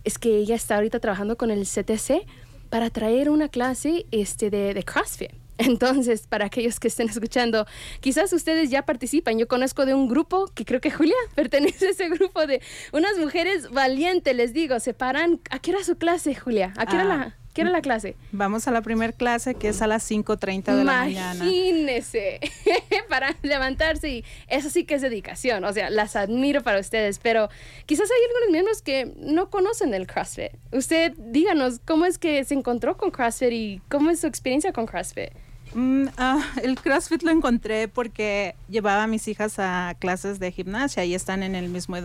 es 0.05 0.19
que 0.19 0.37
ella 0.37 0.55
está 0.55 0.77
ahorita 0.77 1.01
trabajando 1.01 1.37
con 1.37 1.51
el 1.51 1.65
CTC 1.67 2.27
para 2.69 2.91
traer 2.91 3.31
una 3.31 3.49
clase 3.49 4.07
este, 4.11 4.51
de, 4.51 4.75
de 4.75 4.83
CrossFit. 4.83 5.33
Entonces, 5.61 6.27
para 6.27 6.47
aquellos 6.47 6.81
que 6.81 6.89
estén 6.89 7.09
escuchando, 7.09 7.67
quizás 8.01 8.33
ustedes 8.33 8.71
ya 8.71 8.83
participan. 8.83 9.39
Yo 9.39 9.47
conozco 9.47 9.85
de 9.85 9.95
un 9.95 10.09
grupo 10.09 10.47
que 10.55 10.65
creo 10.65 10.81
que 10.81 10.91
Julia 10.91 11.15
pertenece 11.35 11.89
a 11.89 11.91
ese 11.91 12.09
grupo 12.09 12.47
de 12.47 12.63
unas 12.93 13.19
mujeres 13.19 13.71
valientes, 13.71 14.35
les 14.35 14.55
digo, 14.55 14.81
se 14.81 14.95
paran. 14.95 15.41
¿A 15.51 15.59
qué 15.59 15.73
era 15.73 15.85
su 15.85 15.97
clase, 15.97 16.35
Julia? 16.35 16.73
¿A 16.77 16.87
qué 16.87 16.95
era 16.95 17.03
ah, 17.03 17.17
la...? 17.17 17.40
¿Qué 17.53 17.63
era 17.63 17.71
la 17.71 17.83
clase? 17.83 18.17
Vamos 18.31 18.69
a 18.69 18.71
la 18.71 18.81
primera 18.81 19.13
clase 19.13 19.57
que 19.57 19.69
es 19.69 19.83
a 19.83 19.89
las 19.89 20.09
5.30 20.09 20.77
de 20.77 20.85
la 20.85 20.93
mañana. 20.93 21.45
Imagínese, 21.45 22.39
para 23.09 23.35
levantarse 23.43 24.09
y 24.09 24.25
eso 24.47 24.71
sí 24.71 24.85
que 24.85 24.95
es 24.95 25.03
dedicación, 25.03 25.65
o 25.65 25.73
sea, 25.73 25.91
las 25.91 26.15
admiro 26.15 26.63
para 26.63 26.79
ustedes, 26.79 27.19
pero 27.19 27.49
quizás 27.87 28.09
hay 28.09 28.25
algunos 28.29 28.53
miembros 28.53 28.83
que 28.83 29.13
no 29.17 29.51
conocen 29.51 29.95
el 29.95 30.07
CrossFit. 30.07 30.53
Usted 30.71 31.13
díganos 31.17 31.81
cómo 31.85 32.05
es 32.05 32.19
que 32.19 32.45
se 32.45 32.55
encontró 32.55 32.97
con 32.97 33.11
CrossFit 33.11 33.53
y 33.53 33.83
cómo 33.89 34.11
es 34.11 34.21
su 34.21 34.29
experiencia 34.29 34.73
con 34.73 34.87
CrossFit. 34.87 35.31
Mm, 35.75 36.07
ah, 36.19 36.45
el 36.63 36.77
CrossFit 36.77 37.23
lo 37.23 37.31
encontré 37.31 37.89
porque 37.89 38.55
llevaba 38.69 39.05
a 39.05 39.07
mis 39.07 39.27
hijas 39.29 39.59
a 39.59 39.95
clases 39.99 40.39
de 40.39 40.53
gimnasia 40.53 41.05
y 41.05 41.15
están 41.15 41.43
en 41.43 41.55
el 41.55 41.69
mismo, 41.69 41.97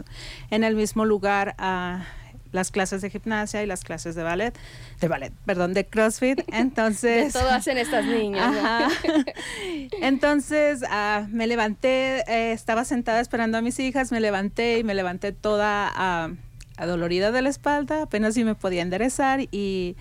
en 0.50 0.64
el 0.64 0.76
mismo 0.76 1.06
lugar. 1.06 1.56
Uh, 1.60 2.25
las 2.52 2.72
clases 2.72 3.02
de 3.02 3.10
gimnasia 3.10 3.64
y 3.64 3.66
las 3.66 3.84
clases 3.84 4.16
de 4.16 4.24
ballet, 4.24 4.58
de 5.00 5.08
ballet, 5.08 5.34
perdón, 5.46 5.74
de 5.74 5.86
CrossFit. 5.86 6.42
Entonces... 6.54 7.34
de 7.34 7.40
todo 7.40 7.50
hacen 7.50 7.78
estas 7.78 8.06
niñas. 8.06 8.94
Entonces 10.02 10.84
ah, 10.90 11.28
me 11.30 11.48
levanté, 11.48 12.24
eh, 12.32 12.52
estaba 12.52 12.86
sentada 12.86 13.20
esperando 13.20 13.58
a 13.58 13.62
mis 13.62 13.80
hijas, 13.80 14.12
me 14.12 14.20
levanté 14.20 14.80
y 14.80 14.84
me 14.84 14.94
levanté 14.94 15.32
toda 15.32 16.30
uh, 16.30 16.36
adolorida 16.78 17.32
de 17.32 17.42
la 17.42 17.50
espalda, 17.50 18.04
apenas 18.04 18.34
si 18.34 18.44
me 18.44 18.56
podía 18.56 18.82
enderezar 18.82 19.42
y... 19.52 19.96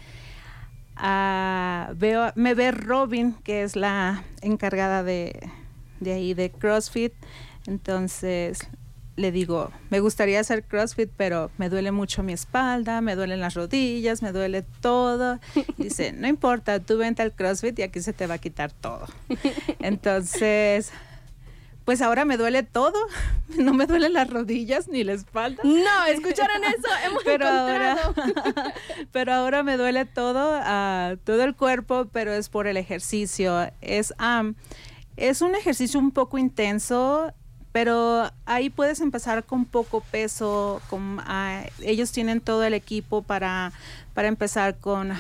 veo, 0.96 2.32
me 2.34 2.54
ve 2.54 2.70
Robin, 2.70 3.34
que 3.42 3.62
es 3.62 3.76
la 3.76 4.24
encargada 4.42 5.02
de, 5.02 5.38
de 6.00 6.12
ahí 6.12 6.34
de 6.34 6.50
CrossFit. 6.50 7.12
Entonces 7.66 8.68
le 9.16 9.30
digo, 9.30 9.70
me 9.90 10.00
gustaría 10.00 10.40
hacer 10.40 10.64
CrossFit, 10.64 11.10
pero 11.16 11.50
me 11.58 11.68
duele 11.68 11.92
mucho 11.92 12.22
mi 12.22 12.32
espalda, 12.32 13.00
me 13.00 13.14
duelen 13.14 13.40
las 13.40 13.54
rodillas, 13.54 14.22
me 14.22 14.32
duele 14.32 14.62
todo. 14.80 15.38
dice, 15.78 16.12
no 16.12 16.26
importa, 16.26 16.80
tú 16.80 16.98
vente 16.98 17.22
al 17.22 17.32
CrossFit 17.32 17.78
y 17.78 17.82
aquí 17.82 18.00
se 18.00 18.12
te 18.12 18.26
va 18.26 18.34
a 18.34 18.38
quitar 18.38 18.72
todo. 18.72 19.06
Entonces, 19.78 20.92
pues 21.84 22.00
ahora 22.00 22.24
me 22.24 22.36
duele 22.36 22.62
todo. 22.62 22.98
No 23.58 23.74
me 23.74 23.86
duelen 23.86 24.14
las 24.14 24.30
rodillas 24.30 24.88
ni 24.88 25.04
la 25.04 25.12
espalda. 25.12 25.62
No, 25.62 26.06
escucharon 26.06 26.64
eso, 26.64 26.88
hemos 27.06 27.22
pero 27.24 27.46
ahora, 27.46 27.98
pero 29.12 29.32
ahora 29.34 29.62
me 29.62 29.76
duele 29.76 30.06
todo, 30.06 30.58
uh, 30.58 31.16
todo 31.18 31.44
el 31.44 31.54
cuerpo, 31.54 32.08
pero 32.10 32.32
es 32.32 32.48
por 32.48 32.66
el 32.66 32.78
ejercicio. 32.78 33.70
Es, 33.82 34.14
um, 34.18 34.54
es 35.16 35.42
un 35.42 35.54
ejercicio 35.54 36.00
un 36.00 36.10
poco 36.10 36.38
intenso. 36.38 37.32
Pero 37.74 38.30
ahí 38.46 38.70
puedes 38.70 39.00
empezar 39.00 39.42
con 39.42 39.64
poco 39.64 40.00
peso. 40.00 40.80
Con, 40.88 41.18
uh, 41.18 41.66
ellos 41.82 42.12
tienen 42.12 42.40
todo 42.40 42.62
el 42.62 42.72
equipo 42.72 43.22
para, 43.22 43.72
para 44.14 44.28
empezar 44.28 44.76
con, 44.76 45.10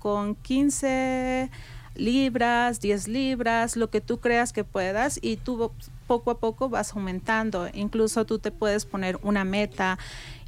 con 0.00 0.34
15 0.34 1.48
libras, 1.94 2.80
10 2.80 3.06
libras, 3.06 3.76
lo 3.76 3.88
que 3.88 4.00
tú 4.00 4.18
creas 4.18 4.52
que 4.52 4.64
puedas 4.64 5.20
y 5.22 5.36
tú 5.36 5.70
poco 6.08 6.32
a 6.32 6.40
poco 6.40 6.68
vas 6.68 6.92
aumentando. 6.92 7.68
Incluso 7.72 8.26
tú 8.26 8.40
te 8.40 8.50
puedes 8.50 8.84
poner 8.84 9.20
una 9.22 9.44
meta 9.44 9.96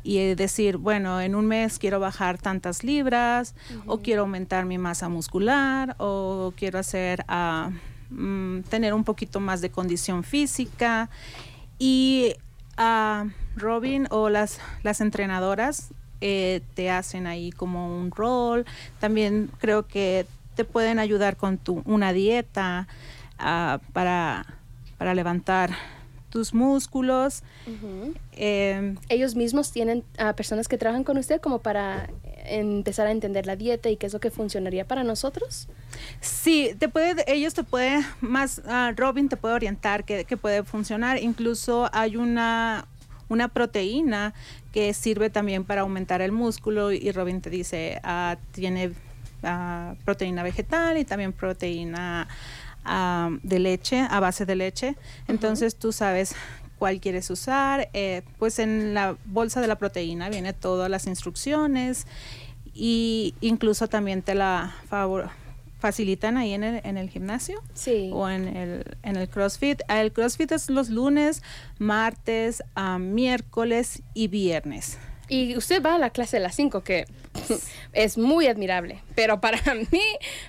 y 0.03 0.35
decir, 0.35 0.77
bueno, 0.77 1.21
en 1.21 1.37
un 1.37 1.47
mes 1.47 1.79
quiero 1.79 2.01
bajar 2.01 2.39
tantas 2.39 2.83
libras 2.83 3.55
o 3.87 3.99
quiero 3.99 4.23
aumentar 4.23 4.65
mi 4.65 4.77
masa 4.77 5.09
muscular 5.09 5.95
o 5.99 6.53
quiero 6.57 6.81
hacer 6.81 7.25
uh, 7.29 7.71
tener 8.69 8.95
un 8.95 9.05
poquito 9.05 9.41
más 9.41 9.61
de 9.61 9.71
condición 9.71 10.25
física 10.25 11.11
y 11.79 12.35
uh, 12.79 13.29
Robin 13.57 14.07
o 14.11 14.29
las, 14.29 14.61
las 14.83 15.01
entrenadoras 15.01 15.91
eh, 16.21 16.63
te 16.75 16.91
hacen 16.91 17.27
ahí 17.27 17.53
como 17.53 17.99
un 17.99 18.11
rol. 18.11 18.65
También 18.99 19.51
creo 19.59 19.87
que 19.87 20.27
te 20.55 20.65
pueden 20.65 20.99
ayudar 20.99 21.37
con 21.37 21.59
tu, 21.59 21.83
una 21.85 22.13
dieta 22.13 22.89
uh, 23.39 23.79
para, 23.93 24.47
para 24.97 25.15
levantar 25.15 25.71
tus 26.31 26.55
músculos. 26.55 27.43
Em, 28.33 28.97
Ellos 29.09 29.35
mismos 29.35 29.73
tienen 29.73 30.05
a 30.19 30.35
personas 30.35 30.69
que 30.69 30.79
trabajan 30.79 31.05
con 31.05 31.19
usted 31.19 31.41
como 31.41 31.61
para 31.61 32.09
empezar 32.45 33.07
a 33.07 33.11
entender 33.11 33.47
la 33.47 33.57
dieta 33.57 33.91
y 33.91 33.97
qué 33.97 34.07
es 34.07 34.13
lo 34.13 34.21
que 34.21 34.31
funcionaría 34.31 34.87
para 34.87 35.05
nosotros. 35.05 35.69
Sí, 36.21 36.75
te 36.79 36.89
puede, 36.89 37.25
ellos 37.33 37.55
te 37.55 37.65
pueden, 37.65 38.05
más 38.21 38.63
uh, 38.65 38.95
Robin 38.97 39.29
te 39.29 39.37
puede 39.37 39.55
orientar 39.55 40.05
que, 40.05 40.25
que, 40.25 40.37
puede 40.37 40.63
funcionar. 40.63 41.23
Incluso 41.23 41.89
hay 41.93 42.17
una, 42.17 42.87
una 43.29 43.49
proteína 43.49 44.35
que 44.73 44.95
sirve 44.95 45.31
también 45.31 45.65
para 45.65 45.83
aumentar 45.83 46.23
el 46.23 46.33
músculo 46.33 46.93
y 46.93 47.11
Robin 47.13 47.41
te 47.41 47.51
dice, 47.51 48.01
uh, 48.05 48.37
tiene 48.53 48.93
proteína 50.05 50.43
vegetal 50.43 50.99
y 50.99 51.05
también 51.05 51.33
proteína 51.33 52.29
de 53.43 53.59
leche, 53.59 54.07
a 54.09 54.21
base 54.21 54.47
de 54.47 54.57
leche. 54.57 54.97
Entonces 55.27 55.77
tú 55.77 55.93
sabes 55.93 56.35
cuál 56.79 57.01
quieres 57.01 57.31
usar. 57.31 57.89
Eh, 57.93 58.23
pues 58.39 58.59
en 58.59 58.95
la 58.95 59.17
bolsa 59.27 59.61
de 59.61 59.67
la 59.67 59.77
proteína 59.77 60.29
viene 60.29 60.53
todas 60.53 60.91
las 60.91 61.07
instrucciones 61.07 62.07
y 62.75 63.35
incluso 63.41 63.89
también 63.89 64.23
te 64.23 64.35
la 64.35 64.75
favor 64.89 65.31
facilitan 65.79 66.37
ahí 66.37 66.55
en 66.55 66.65
el, 66.65 66.81
en 66.85 66.99
el 66.99 67.09
gimnasio 67.09 67.63
sí. 67.73 68.11
o 68.13 68.29
en 68.29 68.49
el, 68.49 68.97
en 69.03 69.17
el 69.17 69.29
CrossFit. 69.29 69.81
El 69.89 70.13
CrossFit 70.13 70.53
es 70.53 70.71
los 70.71 70.91
lunes, 70.91 71.43
martes, 71.79 72.63
miércoles 72.99 74.03
y 74.15 74.29
viernes. 74.29 74.99
Y 75.29 75.57
usted 75.57 75.83
va 75.83 75.95
a 75.95 75.99
la 75.99 76.11
clase 76.11 76.39
de 76.39 76.43
las 76.43 76.55
5, 76.55 76.83
que 76.83 77.07
es 77.93 78.19
muy 78.19 78.47
admirable, 78.47 79.03
pero 79.15 79.41
para 79.41 79.59
mí, 79.93 80.03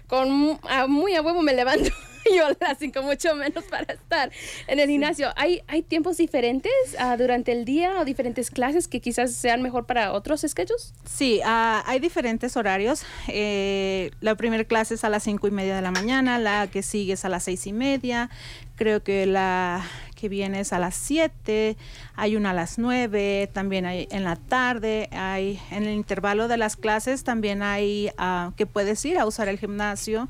con 0.07 0.59
muy 0.87 1.15
a 1.15 1.21
huevo 1.21 1.41
me 1.41 1.53
levanto 1.53 1.89
yo 2.35 2.47
a 2.47 2.55
las 2.59 2.77
5, 2.77 3.01
mucho 3.01 3.35
menos 3.35 3.63
para 3.65 3.93
estar 3.93 4.31
en 4.67 4.79
el 4.79 4.89
gimnasio. 4.89 5.29
¿Hay, 5.35 5.61
hay 5.67 5.81
tiempos 5.81 6.17
diferentes 6.17 6.71
uh, 6.99 7.17
durante 7.17 7.51
el 7.51 7.65
día 7.65 7.99
o 7.99 8.05
diferentes 8.05 8.51
clases 8.51 8.87
que 8.87 8.99
quizás 8.99 9.33
sean 9.33 9.61
mejor 9.61 9.85
para 9.85 10.13
otros 10.13 10.41
schedules? 10.47 10.93
Sí, 11.05 11.41
uh, 11.43 11.81
hay 11.85 11.99
diferentes 11.99 12.55
horarios. 12.57 13.03
Eh, 13.27 14.11
la 14.21 14.35
primera 14.35 14.63
clase 14.63 14.95
es 14.95 15.03
a 15.03 15.09
las 15.09 15.23
5 15.23 15.47
y 15.47 15.51
media 15.51 15.75
de 15.75 15.81
la 15.81 15.91
mañana, 15.91 16.39
la 16.39 16.67
que 16.67 16.83
sigue 16.83 17.13
es 17.13 17.25
a 17.25 17.29
las 17.29 17.43
6 17.43 17.67
y 17.67 17.73
media. 17.73 18.29
Creo 18.75 19.03
que 19.03 19.25
la 19.25 19.85
que 20.19 20.29
viene 20.29 20.59
es 20.59 20.73
a 20.73 20.79
las 20.79 20.95
7, 20.95 21.77
hay 22.15 22.35
una 22.35 22.51
a 22.51 22.53
las 22.53 22.77
9, 22.77 23.49
también 23.53 23.85
hay 23.85 24.07
en 24.11 24.23
la 24.23 24.35
tarde, 24.35 25.09
hay 25.11 25.59
en 25.71 25.83
el 25.83 25.93
intervalo 25.93 26.47
de 26.47 26.57
las 26.57 26.75
clases 26.75 27.23
también 27.23 27.61
hay 27.61 28.11
uh, 28.19 28.51
que 28.55 28.65
puedes 28.65 29.03
ir 29.05 29.17
a 29.17 29.25
usar 29.25 29.47
el 29.47 29.59
gimnasio. 29.59 30.27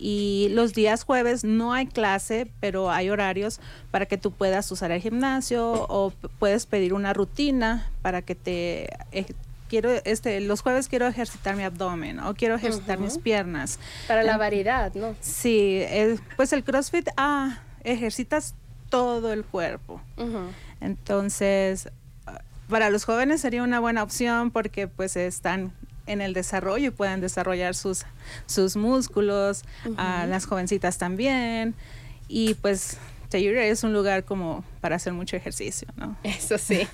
Y 0.00 0.48
los 0.52 0.74
días 0.74 1.02
jueves 1.02 1.42
no 1.42 1.72
hay 1.72 1.86
clase, 1.86 2.48
pero 2.60 2.90
hay 2.90 3.10
horarios 3.10 3.60
para 3.90 4.06
que 4.06 4.16
tú 4.16 4.30
puedas 4.30 4.70
usar 4.70 4.92
el 4.92 5.00
gimnasio 5.00 5.86
o 5.88 6.12
puedes 6.38 6.66
pedir 6.66 6.94
una 6.94 7.12
rutina 7.12 7.90
para 8.00 8.22
que 8.22 8.36
te 8.36 8.88
quiero 9.68 9.90
este 10.04 10.40
los 10.40 10.62
jueves 10.62 10.88
quiero 10.88 11.06
ejercitar 11.08 11.56
mi 11.56 11.64
abdomen 11.64 12.20
o 12.20 12.34
quiero 12.34 12.54
ejercitar 12.54 12.98
mis 12.98 13.18
piernas. 13.18 13.80
Para 14.06 14.22
la 14.22 14.38
variedad 14.38 14.94
no 14.94 15.16
sí 15.20 15.82
pues 16.36 16.52
el 16.52 16.62
CrossFit 16.62 17.08
ah 17.16 17.58
ejercitas 17.82 18.54
todo 18.88 19.32
el 19.32 19.44
cuerpo. 19.44 20.00
Entonces 20.80 21.88
para 22.68 22.90
los 22.90 23.04
jóvenes 23.04 23.40
sería 23.40 23.62
una 23.62 23.80
buena 23.80 24.02
opción 24.02 24.50
porque 24.50 24.88
pues 24.88 25.16
están 25.16 25.72
en 26.06 26.20
el 26.20 26.34
desarrollo 26.34 26.88
y 26.88 26.90
puedan 26.90 27.20
desarrollar 27.20 27.74
sus, 27.74 28.04
sus 28.46 28.76
músculos, 28.76 29.64
a 29.96 30.26
las 30.26 30.46
jovencitas 30.46 30.98
también. 30.98 31.74
Y 32.28 32.54
pues 32.54 32.98
Tayura 33.30 33.64
es 33.64 33.84
un 33.84 33.92
lugar 33.92 34.24
como 34.24 34.64
para 34.78 34.96
hacer 34.96 35.12
mucho 35.12 35.36
ejercicio, 35.36 35.88
¿no? 35.96 36.16
Eso 36.22 36.58
sí. 36.58 36.86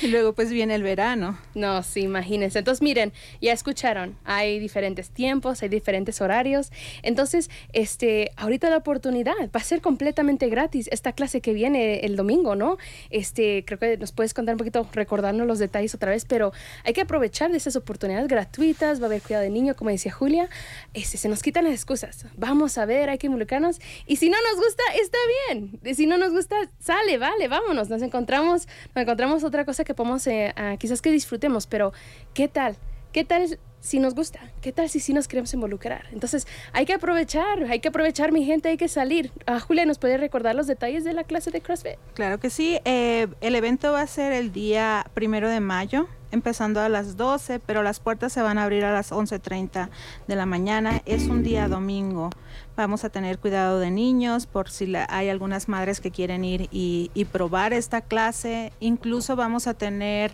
y 0.00 0.06
luego 0.08 0.32
pues 0.34 0.50
viene 0.50 0.74
el 0.74 0.82
verano. 0.82 1.38
No, 1.54 1.82
sí, 1.82 2.00
imagínense. 2.00 2.58
Entonces, 2.58 2.82
miren, 2.82 3.12
ya 3.40 3.52
escucharon, 3.52 4.16
hay 4.24 4.58
diferentes 4.58 5.10
tiempos, 5.10 5.62
hay 5.62 5.68
diferentes 5.68 6.20
horarios. 6.20 6.70
Entonces, 7.02 7.50
este, 7.72 8.30
ahorita 8.36 8.70
la 8.70 8.78
oportunidad 8.78 9.34
va 9.54 9.60
a 9.60 9.64
ser 9.64 9.80
completamente 9.80 10.48
gratis 10.48 10.88
esta 10.92 11.12
clase 11.12 11.40
que 11.40 11.52
viene 11.52 12.00
el 12.00 12.16
domingo, 12.16 12.54
¿no? 12.54 12.78
Este, 13.10 13.64
creo 13.66 13.78
que 13.78 13.96
nos 13.96 14.12
puedes 14.12 14.34
contar 14.34 14.54
un 14.54 14.58
poquito, 14.58 14.88
recordarnos 14.92 15.46
los 15.46 15.58
detalles 15.58 15.94
otra 15.94 16.10
vez, 16.10 16.24
pero 16.24 16.52
hay 16.84 16.92
que 16.92 17.02
aprovechar 17.02 17.50
de 17.50 17.58
esas 17.58 17.76
oportunidades 17.76 18.28
gratuitas, 18.28 19.00
va 19.00 19.04
a 19.04 19.06
haber 19.06 19.22
cuidado 19.22 19.44
de 19.44 19.50
niño, 19.50 19.74
como 19.74 19.90
decía 19.90 20.12
Julia. 20.12 20.48
Este, 20.94 21.18
se 21.18 21.28
nos 21.28 21.42
quitan 21.42 21.64
las 21.64 21.74
excusas. 21.74 22.26
Vamos 22.36 22.78
a 22.78 22.86
ver, 22.86 23.10
hay 23.10 23.18
que 23.18 23.26
involucrarnos. 23.26 23.80
Y 24.06 24.16
si 24.16 24.28
no 24.28 24.36
nos 24.50 24.64
gusta, 24.64 24.82
está 25.00 25.18
bien. 25.48 25.80
Si 25.94 26.06
no 26.06 26.18
nos 26.18 26.32
gusta, 26.32 26.56
sal 26.80 27.01
vale, 27.18 27.48
vámonos, 27.48 27.88
nos 27.88 28.02
encontramos, 28.02 28.66
nos 28.94 29.02
encontramos 29.02 29.44
otra 29.44 29.64
cosa 29.64 29.84
que 29.84 29.94
podemos, 29.94 30.26
eh, 30.26 30.54
quizás 30.78 31.02
que 31.02 31.10
disfrutemos, 31.10 31.66
pero 31.66 31.92
¿qué 32.34 32.48
tal? 32.48 32.76
¿Qué 33.12 33.24
tal 33.24 33.58
si 33.80 33.98
nos 33.98 34.14
gusta? 34.14 34.40
¿Qué 34.62 34.72
tal 34.72 34.88
si 34.88 35.00
sí 35.00 35.12
nos 35.12 35.28
queremos 35.28 35.52
involucrar? 35.52 36.06
Entonces, 36.12 36.46
hay 36.72 36.86
que 36.86 36.94
aprovechar, 36.94 37.64
hay 37.64 37.80
que 37.80 37.88
aprovechar, 37.88 38.32
mi 38.32 38.44
gente, 38.44 38.70
hay 38.70 38.76
que 38.76 38.88
salir. 38.88 39.32
Ah, 39.46 39.60
Julia, 39.60 39.84
¿nos 39.84 39.98
puede 39.98 40.16
recordar 40.16 40.54
los 40.54 40.66
detalles 40.66 41.04
de 41.04 41.12
la 41.12 41.24
clase 41.24 41.50
de 41.50 41.60
CrossFit? 41.60 41.98
Claro 42.14 42.38
que 42.38 42.48
sí. 42.48 42.78
Eh, 42.84 43.26
el 43.40 43.54
evento 43.54 43.92
va 43.92 44.02
a 44.02 44.06
ser 44.06 44.32
el 44.32 44.52
día 44.52 45.04
primero 45.12 45.50
de 45.50 45.60
mayo, 45.60 46.08
empezando 46.32 46.80
a 46.80 46.88
las 46.88 47.16
12, 47.16 47.60
pero 47.60 47.82
las 47.82 48.00
puertas 48.00 48.32
se 48.32 48.42
van 48.42 48.58
a 48.58 48.64
abrir 48.64 48.84
a 48.84 48.92
las 48.92 49.12
11.30 49.12 49.90
de 50.26 50.36
la 50.36 50.46
mañana. 50.46 51.02
Es 51.06 51.28
un 51.28 51.44
día 51.44 51.68
domingo. 51.68 52.30
Vamos 52.76 53.04
a 53.04 53.10
tener 53.10 53.38
cuidado 53.38 53.78
de 53.78 53.90
niños 53.90 54.46
por 54.46 54.70
si 54.70 54.92
hay 55.08 55.28
algunas 55.28 55.68
madres 55.68 56.00
que 56.00 56.10
quieren 56.10 56.44
ir 56.44 56.68
y, 56.72 57.10
probar 57.30 57.72
esta 57.72 58.00
clase. 58.00 58.72
Incluso 58.80 59.36
vamos 59.36 59.66
a 59.66 59.74
tener 59.74 60.32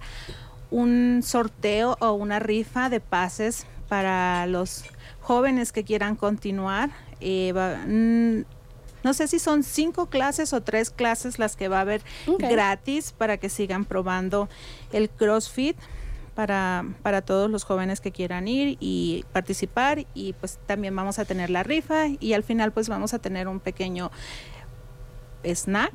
un 0.70 1.20
sorteo 1.22 1.96
o 2.00 2.12
una 2.12 2.38
rifa 2.38 2.88
de 2.88 3.00
pases 3.00 3.66
para 3.88 4.46
los 4.46 4.84
jóvenes 5.20 5.72
que 5.72 5.84
quieran 5.84 6.16
continuar. 6.16 6.90
Eh, 7.20 7.52
mm, 7.52 8.58
no 9.04 9.14
sé 9.14 9.28
si 9.28 9.38
son 9.38 9.62
cinco 9.62 10.06
clases 10.06 10.52
o 10.52 10.62
tres 10.62 10.90
clases 10.90 11.38
las 11.38 11.56
que 11.56 11.68
va 11.68 11.78
a 11.78 11.82
haber 11.82 12.02
gratis 12.38 13.12
para 13.12 13.37
que 13.37 13.48
sigan 13.48 13.84
probando 13.84 14.48
el 14.92 15.08
CrossFit 15.11 15.76
para, 16.34 16.84
para 17.02 17.22
todos 17.22 17.50
los 17.50 17.64
jóvenes 17.64 18.00
que 18.00 18.12
quieran 18.12 18.46
ir 18.46 18.76
y 18.78 19.24
participar. 19.32 20.06
Y 20.14 20.34
pues 20.34 20.58
también 20.66 20.94
vamos 20.94 21.18
a 21.18 21.24
tener 21.24 21.50
la 21.50 21.64
rifa 21.64 22.06
y 22.20 22.32
al 22.32 22.44
final 22.44 22.72
pues 22.72 22.88
vamos 22.88 23.12
a 23.12 23.18
tener 23.18 23.48
un 23.48 23.58
pequeño 23.58 24.12
snack, 25.44 25.92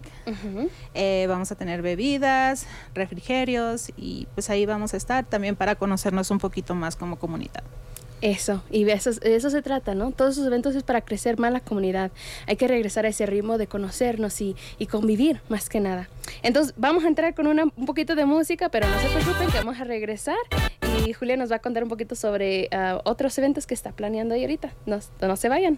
eh, 0.93 1.25
vamos 1.27 1.51
a 1.51 1.55
tener 1.55 1.81
bebidas, 1.81 2.65
refrigerios 2.93 3.91
y 3.95 4.27
pues 4.33 4.49
ahí 4.49 4.65
vamos 4.65 4.93
a 4.93 4.97
estar 4.97 5.25
también 5.25 5.55
para 5.55 5.75
conocernos 5.75 6.31
un 6.31 6.39
poquito 6.39 6.75
más 6.75 6.95
como 6.95 7.17
comunidad. 7.17 7.63
Eso, 8.23 8.63
y 8.71 8.85
de 8.85 8.93
eso, 8.93 9.09
eso, 9.21 9.49
se 9.49 9.61
trata, 9.61 9.95
¿no? 9.95 10.11
Todos 10.11 10.35
esos 10.35 10.47
eventos 10.47 10.73
es 10.75 10.83
para 10.83 11.01
crecer 11.01 11.37
más 11.37 11.51
la 11.51 11.59
comunidad. 11.59 12.09
Hay 12.47 12.55
que 12.55 12.69
regresar 12.69 13.05
a 13.05 13.09
ese 13.09 13.25
ritmo 13.25 13.57
de 13.57 13.67
conocernos 13.67 14.39
y, 14.39 14.55
y 14.79 14.85
convivir 14.87 15.41
más 15.49 15.67
que 15.67 15.81
nada. 15.81 16.07
Entonces, 16.41 16.73
vamos 16.77 17.03
a 17.03 17.09
entrar 17.09 17.35
con 17.35 17.47
una, 17.47 17.65
un 17.65 17.85
poquito 17.85 18.15
de 18.15 18.23
música, 18.23 18.69
pero 18.69 18.87
no 18.87 18.97
se 18.97 19.09
preocupen 19.09 19.49
que 19.49 19.57
vamos 19.57 19.77
a 19.77 19.83
regresar 19.83 20.37
y 21.05 21.11
Julia 21.11 21.35
nos 21.35 21.51
va 21.51 21.57
a 21.57 21.59
contar 21.59 21.83
un 21.83 21.89
poquito 21.89 22.15
sobre 22.15 22.69
uh, 22.71 23.01
otros 23.03 23.37
eventos 23.37 23.67
que 23.67 23.73
está 23.73 23.91
planeando 23.91 24.35
ahí 24.35 24.43
ahorita. 24.43 24.71
No, 24.85 24.99
no 25.19 25.35
se 25.35 25.49
vayan. 25.49 25.77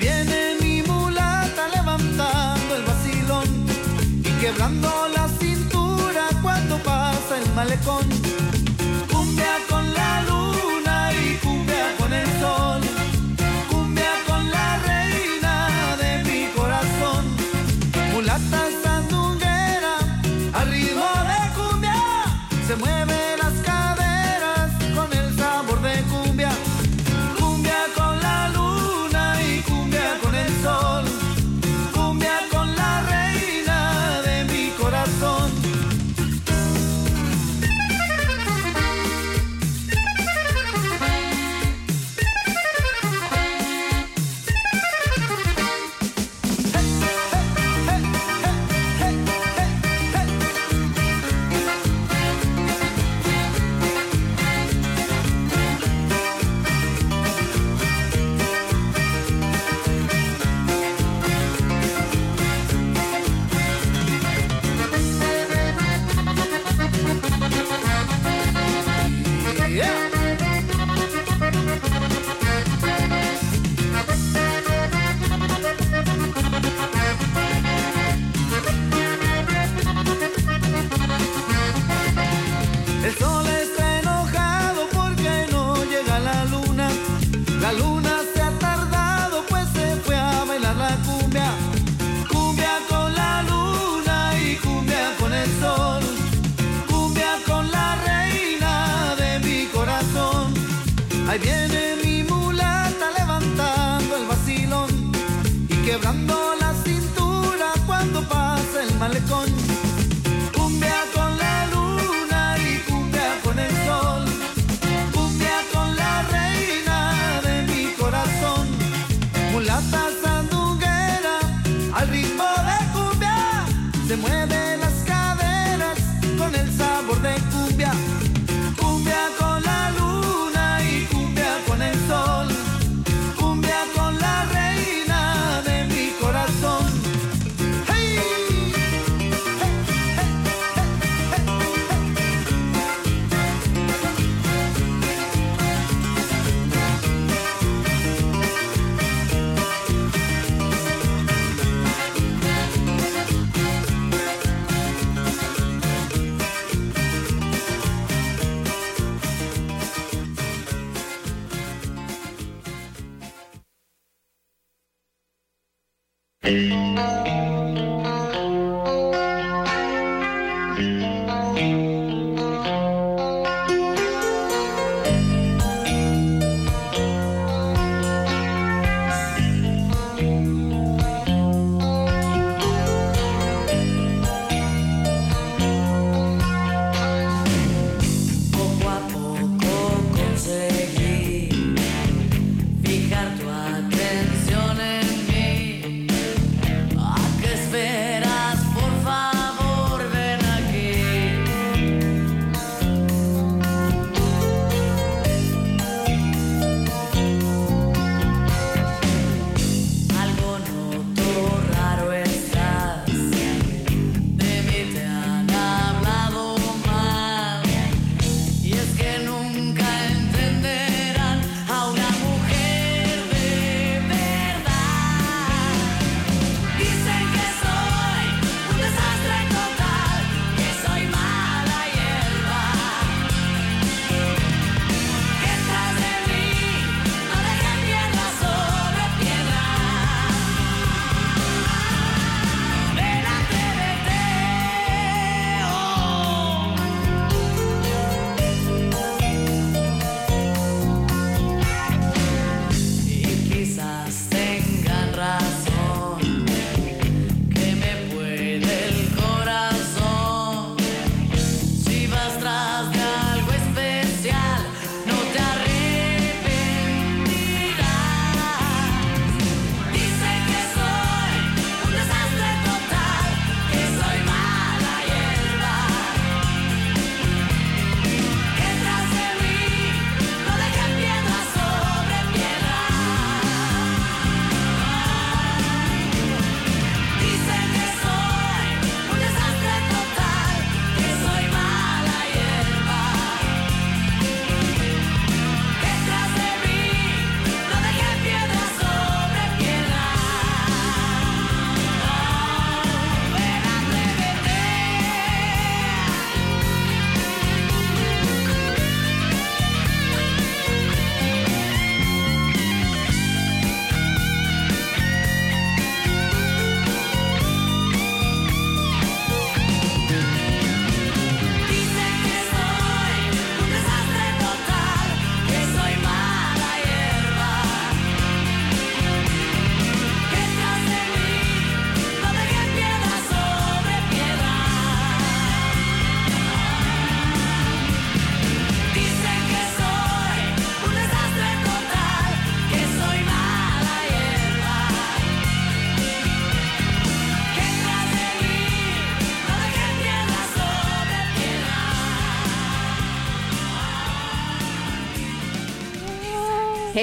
Viene 0.00 0.56
mi 0.60 0.82
mulata 0.82 1.68
levantando 1.68 2.76
el 2.76 2.82
vacilón 2.82 3.46
y 4.24 4.40
quebrando 4.40 5.08
la 5.14 5.28
cintura 5.28 6.28
cuando 6.42 6.78
pasa 6.78 7.38
el 7.38 7.48
malecón. 7.54 8.43
quebrando. 105.94 106.53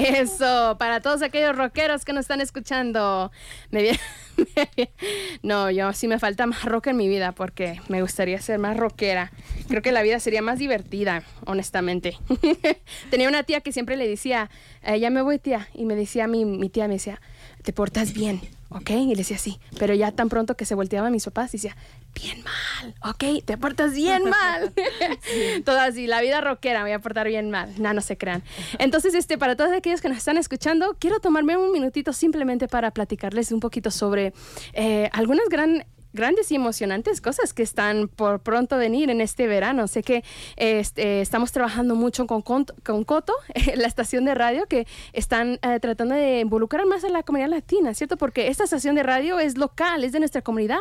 Eso, 0.02 0.76
para 0.80 1.02
todos 1.02 1.22
aquellos 1.22 1.56
rockeros 1.56 2.06
que 2.06 2.14
nos 2.14 2.22
están 2.22 2.42
escuchando. 2.42 3.32
Me 3.70 3.98
no, 5.44 5.70
yo 5.70 5.94
sí 5.94 6.08
me 6.08 6.20
falta 6.20 6.46
más 6.46 6.64
rock 6.66 6.88
en 6.88 6.98
mi 6.98 7.08
vida 7.08 7.32
porque 7.32 7.80
me 7.88 8.02
gustaría 8.02 8.42
ser 8.42 8.60
más 8.60 8.78
rockera. 8.78 9.32
Creo 9.68 9.82
que 9.82 9.92
la 9.92 10.02
vida 10.02 10.20
sería 10.20 10.42
más 10.42 10.60
divertida, 10.60 11.24
honestamente. 11.46 12.18
Tenía 13.10 13.28
una 13.30 13.44
tía 13.44 13.62
que 13.62 13.72
siempre 13.72 13.98
le 13.98 14.08
decía, 14.08 14.50
"Eh, 14.84 15.00
ya 15.00 15.10
me 15.10 15.22
voy 15.22 15.38
tía, 15.38 15.68
y 15.74 15.86
me 15.86 15.96
decía 15.96 16.28
mi, 16.28 16.46
mi 16.46 16.70
tía, 16.70 16.88
me 16.88 16.96
decía, 16.96 17.22
te 17.64 17.74
portas 17.74 18.14
bien, 18.14 18.42
¿ok? 18.70 18.90
Y 18.92 19.10
le 19.10 19.18
decía 19.18 19.38
sí, 19.38 19.60
pero 19.78 19.94
ya 19.94 20.12
tan 20.12 20.30
pronto 20.30 20.56
que 20.56 20.66
se 20.66 20.76
volteaba 20.76 21.08
a 21.08 21.12
mis 21.12 21.26
papás, 21.26 21.52
decía, 21.52 21.76
bien 22.22 22.44
mal, 22.44 22.96
¿ok? 23.04 23.44
Te 23.46 23.58
portas 23.58 23.94
bien 23.94 24.24
mal. 24.24 24.74
Todo 25.66 25.80
así, 25.80 26.08
la 26.08 26.22
vida 26.22 26.42
rockera, 26.42 26.80
me 26.80 26.86
voy 26.86 26.94
a 26.94 27.00
portar 27.00 27.28
bien 27.28 27.50
mal. 27.50 27.74
No, 27.78 27.94
no 27.94 28.02
se 28.02 28.18
crean. 28.18 28.44
Entonces, 28.80 29.14
este, 29.14 29.38
para 29.38 29.56
todos 29.56 29.72
aquellos 29.72 30.02
que 30.02 30.10
nos 30.10 30.18
están 30.18 30.38
escuchando, 30.38 30.96
quiero 31.00 31.20
tomarme 31.20 31.58
un 31.58 31.72
minutito 31.72 32.14
simplemente 32.14 32.68
para 32.68 32.92
platicarles 32.92 33.52
un 33.52 33.60
poquito 33.60 33.92
sobre 33.92 34.34
eh, 34.74 35.10
algunas 35.14 35.48
gran 35.50 35.86
grandes 36.14 36.52
y 36.52 36.56
emocionantes 36.56 37.22
cosas 37.22 37.54
que 37.54 37.64
están 37.64 38.08
por 38.08 38.42
pronto 38.42 38.78
venir 38.78 39.10
en 39.10 39.22
este 39.22 39.48
verano. 39.48 39.88
Sé 39.88 40.04
que 40.04 40.24
este, 40.58 41.22
estamos 41.22 41.52
trabajando 41.52 41.96
mucho 41.96 42.28
con, 42.28 42.42
con 42.42 43.04
Coto, 43.04 43.34
la 43.76 43.88
estación 43.88 44.26
de 44.26 44.36
radio, 44.36 44.66
que 44.68 44.88
están 45.14 45.60
eh, 45.62 45.80
tratando 45.80 46.16
de 46.16 46.42
involucrar 46.42 46.86
más 46.86 47.04
a 47.04 47.10
la 47.10 47.24
comunidad 47.24 47.50
latina, 47.50 47.94
¿cierto? 47.94 48.18
Porque 48.18 48.48
esta 48.48 48.64
estación 48.64 48.96
de 48.96 49.04
radio 49.04 49.40
es 49.40 49.58
local, 49.58 50.04
es 50.04 50.12
de 50.12 50.20
nuestra 50.20 50.42
comunidad. 50.42 50.78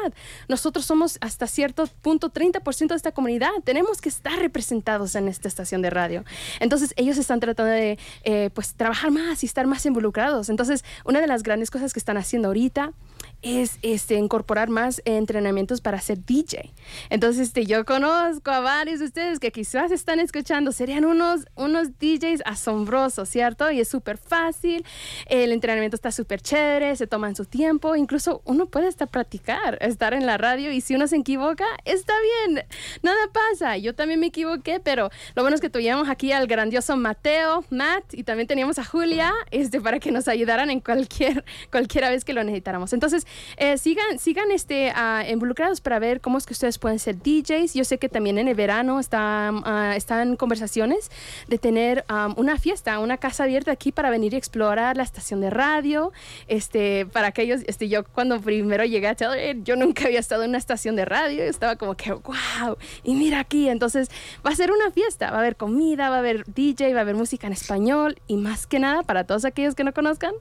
Nosotros 0.49 0.85
somos 0.85 1.19
hasta 1.21 1.47
cierto 1.47 1.87
punto 2.03 2.33
30% 2.33 2.89
de 2.89 2.95
esta 2.97 3.13
comunidad. 3.13 3.51
Tenemos 3.65 4.01
que 4.01 4.09
estar 4.09 4.39
representados 4.39 5.15
en 5.15 5.29
esta 5.29 5.49
estación 5.49 5.83
de 5.83 5.91
radio. 5.91 6.25
Entonces, 6.61 6.93
ellos 6.97 7.19
están 7.19 7.41
tratando 7.41 7.73
de 7.73 7.99
eh, 8.25 8.51
pues, 8.55 8.75
trabajar 8.75 9.11
más 9.11 9.43
y 9.43 9.47
estar 9.47 9.67
más 9.67 9.85
involucrados. 9.87 10.49
Entonces, 10.49 10.85
una 11.05 11.21
de 11.21 11.27
las 11.27 11.43
grandes 11.43 11.71
cosas 11.71 11.93
que 11.93 11.99
están 11.99 12.17
haciendo 12.17 12.49
ahorita 12.49 12.93
es 13.43 13.79
este, 13.83 14.15
incorporar 14.15 14.69
más 14.69 15.03
entrenamientos 15.05 15.81
para 15.81 16.01
ser 16.01 16.25
DJ. 16.25 16.73
Entonces, 17.11 17.49
este, 17.49 17.67
yo 17.67 17.85
conozco 17.85 18.51
a 18.51 18.61
varios 18.61 19.01
de 19.01 19.07
ustedes 19.07 19.39
que 19.39 19.51
quizás 19.53 19.91
están 19.91 20.21
escuchando, 20.21 20.73
serían 20.73 21.05
unos, 21.05 21.47
unos 21.55 21.99
DJs 21.99 22.43
asombrosos, 22.45 23.29
¿cierto? 23.29 23.71
Y 23.71 23.81
es 23.81 23.89
súper 23.89 24.19
fácil, 24.19 24.85
el 25.27 25.53
entrenamiento 25.53 25.97
está 25.97 26.13
súper 26.13 26.41
chévere, 26.41 26.97
se 26.97 27.07
toman 27.07 27.37
su 27.37 27.45
tiempo, 27.45 27.97
incluso 27.97 28.43
uno 28.45 28.67
puede 28.67 28.89
hasta 28.89 29.07
practicar, 29.07 29.79
estar 29.81 30.15
en 30.15 30.27
la 30.27 30.39
radio 30.39 30.73
y 30.73 30.81
si 30.81 30.95
uno 30.95 31.07
se 31.07 31.17
equivoca, 31.17 31.67
está 31.85 32.15
bien, 32.47 32.65
nada 33.03 33.19
pasa. 33.33 33.77
Yo 33.77 33.95
también 33.95 34.21
me 34.21 34.27
equivoqué, 34.27 34.81
pero 34.81 35.11
lo 35.35 35.43
bueno 35.43 35.55
es 35.55 35.61
que 35.61 35.71
tuvimos 35.71 36.09
aquí 36.09 36.33
al 36.33 36.47
grandioso 36.47 36.97
Mateo, 36.97 37.65
Matt, 37.71 38.15
y 38.15 38.25
también 38.25 38.47
teníamos 38.47 38.79
a 38.79 38.85
Julia, 38.85 39.33
este, 39.51 39.81
para 39.81 39.99
que 39.99 40.13
nos 40.13 40.29
ayudaran 40.29 40.71
en 40.71 40.81
cualquier, 40.81 41.45
cualquiera 41.71 42.11
vez 42.11 42.25
que 42.25 42.33
lo 42.33 42.45
necesitáramos. 42.45 42.93
Entonces, 42.93 43.27
eh, 43.57 43.79
sigan, 43.79 44.19
sigan 44.19 44.51
este, 44.51 44.93
ah, 44.95 45.25
involucrados 45.29 45.81
para 45.81 45.99
ver 45.99 46.21
cómo 46.21 46.39
es 46.39 46.47
que 46.47 46.53
ustedes 46.53 46.79
pueden 46.79 46.99
ser 46.99 47.17
DJs. 47.19 47.75
Yo 47.75 47.85
sé 47.85 47.99
que 47.99 48.09
también 48.09 48.39
en 48.39 48.49
el 48.49 48.55
verano 48.55 49.01
están, 49.01 49.63
ah, 49.65 49.95
están 49.97 50.37
conversaciones 50.37 51.11
de 51.49 51.59
tener 51.59 52.05
una 52.37 52.59
fiesta, 52.59 52.99
una 52.99 53.19
casa 53.19 53.45
abierta 53.45 53.71
aquí 53.73 53.93
para 53.93 54.11
venir 54.11 54.35
y 54.35 54.37
explorar 54.37 54.97
la 54.97 55.03
estación 55.03 55.41
de 55.41 55.51
radio. 55.51 56.13
Este, 56.49 57.07
para 57.07 57.29
aquellos, 57.29 57.63
este, 57.67 57.89
yo 57.89 58.05
cuando 58.05 58.41
primero 58.41 58.85
llegué 58.85 59.09
a 59.09 59.15
Taylor, 59.15 59.63
yo 59.63 59.77
nunca 59.77 60.05
había 60.07 60.21
estado 60.21 60.43
en 60.45 60.51
una 60.51 60.59
estación 60.59 60.97
de 60.97 61.05
radio. 61.05 61.43
Estaba 61.43 61.77
como 61.77 61.95
que, 61.97 62.13
wow, 62.13 62.77
y 63.03 63.15
mira 63.15 63.41
aquí. 63.41 63.69
Entonces, 63.69 64.09
va 64.45 64.51
a 64.51 64.57
ser 64.57 64.71
una 64.73 64.91
fiesta. 64.91 65.31
Va 65.31 65.39
a 65.39 65.41
haber 65.41 65.57
comida, 65.57 66.11
va 66.11 66.17
a 66.17 66.19
haber 66.21 66.45
DJ, 66.47 66.93
va 66.93 67.01
a 67.01 67.03
haber 67.03 67.15
música 67.15 67.47
en 67.47 67.53
español. 67.53 68.21
Y 68.27 68.37
más 68.37 68.67
que 68.67 68.79
nada, 68.79 69.03
para 69.03 69.25
todos 69.25 69.45
aquellos 69.45 69.75
que 69.75 69.85
no 69.85 69.93
conozcan, 69.93 70.33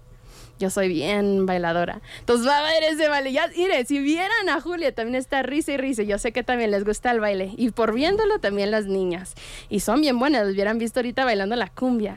yo 0.60 0.70
soy 0.70 0.90
bien 0.90 1.46
bailadora. 1.46 2.02
Entonces 2.20 2.46
va 2.46 2.58
a 2.58 2.60
haber 2.60 2.84
ese 2.84 3.08
baile. 3.08 3.32
Ya, 3.32 3.48
mire, 3.56 3.86
si 3.86 4.00
vieran 4.00 4.50
a 4.50 4.60
Julia, 4.60 4.94
también 4.94 5.16
está 5.16 5.42
risa 5.42 5.72
y 5.72 5.78
risa. 5.78 6.04
Yo 6.04 6.20
sé 6.20 6.34
que 6.34 6.44
también 6.44 6.70
les 6.70 6.84
gusta 6.84 7.12
el 7.12 7.22
baile. 7.22 7.54
Y 7.58 7.72
por 7.72 7.94
viéndolo, 7.94 8.40
también 8.40 8.70
las 8.70 8.86
niñas. 8.86 9.34
Y 9.70 9.80
son 9.80 10.02
bien 10.02 10.20
buenas. 10.20 10.44
Los 10.44 10.54
hubieran 10.54 10.78
visto 10.78 11.00
ahorita 11.00 11.24
bailando 11.24 11.56
la 11.56 11.70
cumbia. 11.70 12.16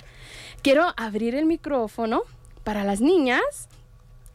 Quiero 0.61 0.93
abrir 0.97 1.37
el 1.37 1.47
micrófono 1.47 2.23
para 2.65 2.85
las 2.85 3.01
niñas. 3.01 3.69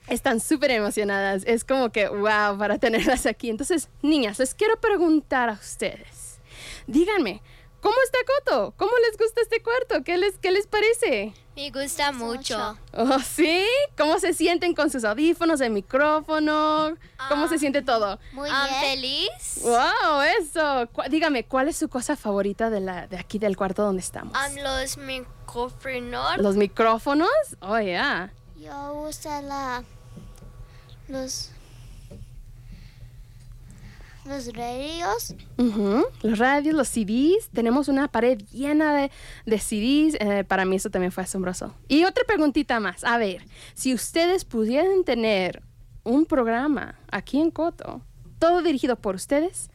Están 0.08 0.40
súper 0.40 0.72
emocionadas. 0.72 1.44
Es 1.46 1.66
como 1.66 1.90
que, 1.92 2.08
wow, 2.08 2.58
para 2.58 2.78
tenerlas 2.80 3.26
aquí. 3.26 3.50
Entonces, 3.50 3.90
niñas, 4.02 4.40
les 4.40 4.56
quiero 4.56 4.80
preguntar 4.80 5.50
a 5.50 5.54
ustedes. 5.54 6.40
Díganme, 6.88 7.42
¿cómo 7.82 7.96
está 8.06 8.20
Coto? 8.26 8.74
¿Cómo 8.78 8.94
les 9.06 9.18
gusta 9.18 9.42
este 9.42 9.62
cuarto? 9.62 10.06
¿Qué 10.06 10.18
les, 10.18 10.38
qué 10.38 10.52
les 10.52 10.66
parece? 10.66 11.34
Me 11.58 11.72
gusta 11.72 12.12
mucho. 12.12 12.78
Oh, 12.94 13.18
¿sí? 13.20 13.66
¿Cómo 13.98 14.20
se 14.20 14.34
sienten 14.36 14.76
con 14.76 14.92
sus 14.92 15.04
audífonos, 15.04 15.60
el 15.60 15.72
micrófono? 15.72 16.96
¿Cómo 17.30 17.48
se 17.48 17.58
siente 17.58 17.82
todo? 17.82 18.20
Muy 18.32 18.48
feliz. 18.80 19.62
¡Wow! 19.64 20.22
Eso. 20.40 20.88
Cu- 20.94 21.10
dígame, 21.10 21.46
¿cuál 21.46 21.68
es 21.68 21.76
su 21.76 21.90
cosa 21.90 22.16
favorita 22.16 22.70
de, 22.70 22.80
la, 22.82 23.08
de 23.08 23.18
aquí 23.18 23.40
del 23.40 23.58
cuarto 23.58 23.82
donde 23.82 24.02
estamos? 24.04 24.38
Um, 24.38 24.56
los 24.62 24.98
micrófonos. 24.98 26.38
¿Los 26.38 26.56
micrófonos? 26.58 27.30
Oh, 27.62 27.80
yeah. 27.80 28.32
Yo 28.58 28.94
uso 28.94 29.30
la 29.42 29.84
los 31.08 31.50
los 34.28 34.54
radios. 34.54 35.36
Los 36.22 36.38
radios, 36.38 36.76
los 36.76 36.88
CDs. 36.88 37.50
Tenemos 37.54 37.88
una 37.88 38.08
pared 38.08 38.38
llena 38.52 38.94
de, 38.96 39.12
de 39.46 39.60
CDs. 39.60 40.18
Eh, 40.20 40.44
para 40.44 40.66
mí 40.66 40.76
eso 40.76 40.90
también 40.90 41.12
fue 41.12 41.24
asombroso. 41.24 41.74
Y 41.88 42.04
otra 42.06 42.24
preguntita 42.26 42.80
más. 42.80 43.04
A 43.04 43.18
ver, 43.18 43.46
si 43.74 43.94
ustedes 43.94 44.46
pudieran 44.46 45.04
tener 45.04 45.64
un 46.04 46.26
programa 46.26 46.96
aquí 47.12 47.40
en 47.40 47.52
Coto, 47.52 48.02
todo 48.40 48.62
dirigido 48.62 48.96
por 48.96 49.16
ustedes, 49.16 49.70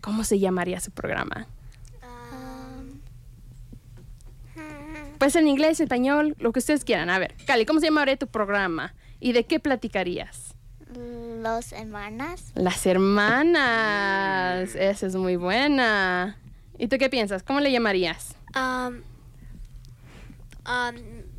¿cómo 0.00 0.24
se 0.24 0.38
llamaría 0.38 0.80
su 0.80 0.90
programa? 0.90 1.46
Pues 5.18 5.36
en 5.36 5.48
inglés, 5.48 5.80
español, 5.80 6.34
lo 6.38 6.50
que 6.50 6.60
ustedes 6.60 6.82
quieran. 6.82 7.10
A 7.10 7.18
ver, 7.18 7.34
Cali, 7.46 7.66
¿cómo 7.66 7.78
se 7.78 7.86
llamaría 7.86 8.16
tu 8.16 8.26
programa? 8.26 8.94
¿Y 9.20 9.32
de 9.32 9.44
qué 9.44 9.60
platicarías? 9.60 10.54
Los 11.40 11.72
hermanas. 11.72 12.52
Las 12.54 12.84
hermanas. 12.86 14.74
Esa 14.74 15.06
es 15.06 15.16
muy 15.16 15.36
buena. 15.36 16.36
¿Y 16.78 16.88
tú 16.88 16.98
qué 16.98 17.08
piensas? 17.08 17.42
¿Cómo 17.42 17.60
le 17.60 17.72
llamarías? 17.72 18.34
Um, 18.54 19.00
um, 20.66 20.96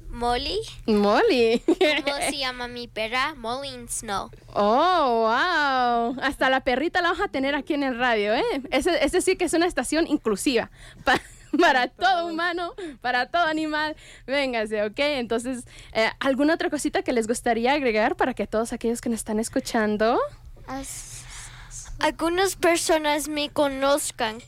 Molly. 0.10 0.60
Molly. 0.88 1.62
¿Cómo 2.04 2.18
se 2.30 2.38
llama 2.40 2.68
mi 2.68 2.88
perra? 2.88 3.36
Molly 3.36 3.70
Snow. 3.88 4.30
Oh, 4.54 5.22
wow. 5.28 6.16
Hasta 6.22 6.50
la 6.50 6.62
perrita 6.62 7.02
la 7.02 7.10
vamos 7.12 7.24
a 7.24 7.30
tener 7.30 7.56
aquí 7.56 7.74
en 7.76 7.84
el 7.84 7.98
radio, 7.98 8.34
¿eh? 8.34 8.44
Ese, 8.72 9.04
ese 9.06 9.22
sí 9.22 9.36
que 9.36 9.46
es 9.46 9.54
una 9.54 9.68
estación 9.68 10.08
inclusiva. 10.08 10.70
Pa- 11.06 11.22
para 11.60 11.88
todo 11.88 12.28
humano, 12.28 12.74
para 13.02 13.28
todo 13.28 13.44
animal. 13.46 13.96
Véngase, 14.28 14.84
¿ok? 14.84 14.98
Entonces, 15.00 15.66
eh, 15.94 16.10
¿alguna 16.20 16.54
otra 16.54 16.70
cosita 16.70 17.02
que 17.04 17.14
les 17.14 17.28
gustaría 17.28 17.74
agregar 17.74 18.16
para 18.16 18.34
que 18.34 18.48
todos 18.48 18.74
aquellos 18.74 19.02
que 19.02 19.10
nos 19.10 19.20
están 19.20 19.40
escuchando? 19.40 20.20
As- 20.68 21.24
Algunas 22.00 22.56
personas 22.56 23.28
me 23.28 23.50
conozcan. 23.50 24.40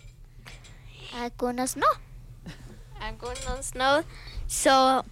algunos 1.16 1.76
no. 1.78 1.86
Algunos 3.00 3.76
no. 3.76 4.04
So, 4.48 5.04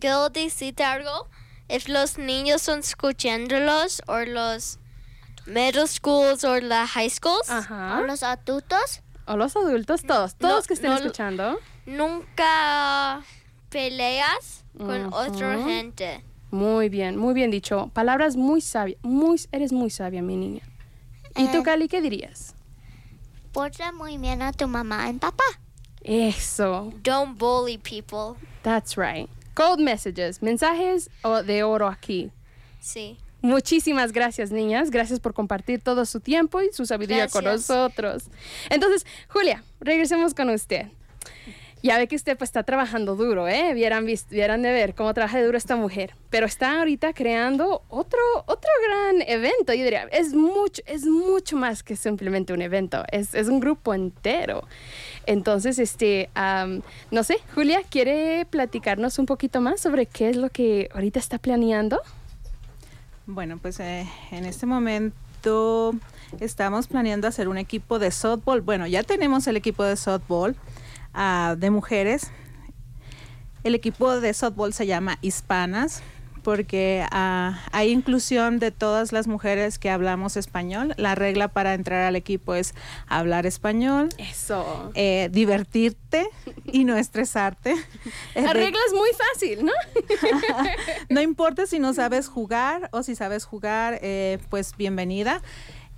quiero 0.00 0.30
decirte 0.30 0.82
algo. 0.82 1.28
If 1.68 1.88
los 1.88 2.18
niños 2.18 2.62
son 2.62 2.80
escuchándolos, 2.80 4.02
o 4.06 4.18
los 4.20 4.78
middle 5.46 5.86
schools 5.86 6.42
o 6.44 6.58
la 6.60 6.86
high 6.86 7.08
schools, 7.10 7.48
O 7.48 7.52
Ajá. 7.52 8.00
los 8.00 8.22
adultos. 8.22 9.01
O 9.26 9.36
los 9.36 9.54
adultos, 9.56 10.02
todos, 10.02 10.34
No, 10.40 10.48
todos 10.48 10.66
que 10.66 10.74
estén 10.74 10.90
no, 10.90 10.96
escuchando. 10.96 11.58
nunca 11.86 13.22
peleas 13.70 14.64
con 14.76 15.12
otra 15.12 15.62
gente. 15.64 16.24
Muy 16.50 16.88
bien, 16.88 17.16
muy 17.16 17.32
bien 17.34 17.50
dicho. 17.50 17.90
Palabras 17.94 18.36
muy 18.36 18.60
sabias. 18.60 18.98
Muy, 19.02 19.40
eres 19.52 19.72
muy 19.72 19.90
sabia, 19.90 20.20
mi 20.22 20.36
niña. 20.36 20.62
¿Y 21.36 21.46
tú, 21.48 21.58
Eh. 21.58 21.62
Cali, 21.62 21.88
qué 21.88 22.00
dirías? 22.02 22.54
Porta 23.52 23.92
muy 23.92 24.18
bien 24.18 24.42
a 24.42 24.52
tu 24.52 24.66
mamá 24.68 25.08
y 25.10 25.14
papá. 25.14 25.44
Eso. 26.02 26.92
Don't 27.02 27.38
bully 27.38 27.78
people. 27.78 28.34
That's 28.62 28.96
right. 28.96 29.28
Cold 29.54 29.80
messages, 29.80 30.42
mensajes 30.42 31.10
o- 31.22 31.42
de 31.42 31.62
oro 31.62 31.86
aquí. 31.88 32.30
Sí. 32.80 33.18
Muchísimas 33.42 34.12
gracias, 34.12 34.52
niñas. 34.52 34.90
Gracias 34.90 35.18
por 35.18 35.34
compartir 35.34 35.82
todo 35.82 36.06
su 36.06 36.20
tiempo 36.20 36.62
y 36.62 36.72
su 36.72 36.86
sabiduría 36.86 37.28
con 37.28 37.44
nosotros. 37.44 38.24
Entonces, 38.70 39.04
Julia, 39.28 39.64
regresemos 39.80 40.32
con 40.32 40.48
usted. 40.50 40.86
Ya 41.82 41.98
ve 41.98 42.06
que 42.06 42.14
usted 42.14 42.38
pues 42.38 42.50
está 42.50 42.62
trabajando 42.62 43.16
duro, 43.16 43.48
¿eh? 43.48 43.74
Vieran, 43.74 44.06
vieran 44.30 44.62
de 44.62 44.70
ver 44.70 44.94
cómo 44.94 45.12
trabaja 45.12 45.38
de 45.38 45.46
duro 45.46 45.58
esta 45.58 45.74
mujer. 45.74 46.14
Pero 46.30 46.46
está 46.46 46.78
ahorita 46.78 47.12
creando 47.12 47.82
otro, 47.88 48.20
otro 48.46 48.70
gran 48.86 49.22
evento. 49.22 49.74
Yo 49.74 49.82
diría, 49.82 50.04
es 50.12 50.32
mucho, 50.32 50.80
es 50.86 51.04
mucho 51.04 51.56
más 51.56 51.82
que 51.82 51.96
simplemente 51.96 52.52
un 52.52 52.62
evento. 52.62 53.02
Es, 53.10 53.34
es 53.34 53.48
un 53.48 53.58
grupo 53.58 53.94
entero. 53.94 54.62
Entonces, 55.26 55.80
este, 55.80 56.30
am, 56.34 56.82
no 57.10 57.24
sé, 57.24 57.38
Julia, 57.56 57.80
¿quiere 57.90 58.46
platicarnos 58.48 59.18
un 59.18 59.26
poquito 59.26 59.60
más 59.60 59.80
sobre 59.80 60.06
qué 60.06 60.30
es 60.30 60.36
lo 60.36 60.50
que 60.50 60.88
ahorita 60.94 61.18
está 61.18 61.38
planeando? 61.38 62.00
Bueno, 63.26 63.58
pues 63.58 63.78
eh, 63.78 64.08
en 64.32 64.44
este 64.44 64.66
momento 64.66 65.94
estamos 66.40 66.88
planeando 66.88 67.28
hacer 67.28 67.46
un 67.48 67.56
equipo 67.56 68.00
de 68.00 68.10
softball. 68.10 68.62
Bueno, 68.62 68.86
ya 68.88 69.04
tenemos 69.04 69.46
el 69.46 69.56
equipo 69.56 69.84
de 69.84 69.96
softball 69.96 70.56
ah, 71.14 71.54
de 71.56 71.70
mujeres. 71.70 72.32
El 73.62 73.76
equipo 73.76 74.18
de 74.18 74.34
softball 74.34 74.72
se 74.72 74.86
llama 74.86 75.18
Hispanas 75.22 76.02
porque 76.42 77.04
ah, 77.10 77.60
hay 77.72 77.90
inclusión 77.90 78.58
de 78.58 78.70
todas 78.70 79.12
las 79.12 79.26
mujeres 79.26 79.78
que 79.78 79.90
hablamos 79.90 80.36
español. 80.36 80.94
La 80.96 81.14
regla 81.14 81.48
para 81.48 81.74
entrar 81.74 82.02
al 82.02 82.16
equipo 82.16 82.54
es 82.54 82.74
hablar 83.08 83.46
español, 83.46 84.08
Eso. 84.18 84.90
eh, 84.94 85.28
divertirte 85.32 86.28
y 86.64 86.84
no 86.84 86.96
estresarte. 86.96 87.74
La 88.34 88.52
regla 88.52 88.78
es 88.86 88.92
muy 88.94 89.10
fácil, 89.32 89.64
¿no? 89.64 89.72
no 91.08 91.20
importa 91.20 91.66
si 91.66 91.78
no 91.78 91.94
sabes 91.94 92.28
jugar 92.28 92.88
o 92.92 93.02
si 93.02 93.14
sabes 93.14 93.44
jugar, 93.44 93.98
eh, 94.02 94.38
pues 94.50 94.76
bienvenida. 94.76 95.42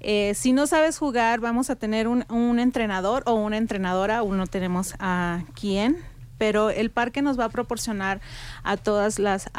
Eh, 0.01 0.35
si 0.35 0.53
no 0.53 0.67
sabes 0.67 0.99
jugar, 0.99 1.41
vamos 1.41 1.71
a 1.71 1.77
tener 1.77 2.09
un, 2.09 2.27
un 2.29 2.59
entrenador 2.59 3.23
o 3.25 3.33
una 3.35 3.57
entrenadora, 3.57 4.19
aún 4.19 4.37
no 4.37 4.47
tenemos 4.47 4.95
a 4.99 5.45
quién, 5.59 5.97
pero 6.39 6.71
el 6.71 6.91
parque 6.91 7.23
nos 7.23 7.39
va 7.39 7.47
a 7.47 7.49
proporcionar 7.49 8.21
a 8.63 8.77
todas 8.77 9.19
las 9.19 9.51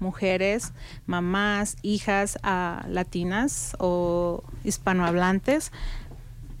mujeres, 0.00 0.72
mamás, 1.06 1.76
hijas 1.82 2.38
ah, 2.42 2.84
latinas 2.88 3.76
o 3.78 4.42
hispanohablantes 4.64 5.72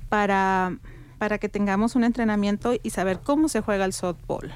para, 0.08 0.76
para 1.18 1.38
que 1.38 1.48
tengamos 1.48 1.96
un 1.96 2.04
entrenamiento 2.04 2.74
y 2.82 2.90
saber 2.90 3.20
cómo 3.20 3.48
se 3.48 3.60
juega 3.60 3.84
el 3.84 3.92
softball. 3.92 4.52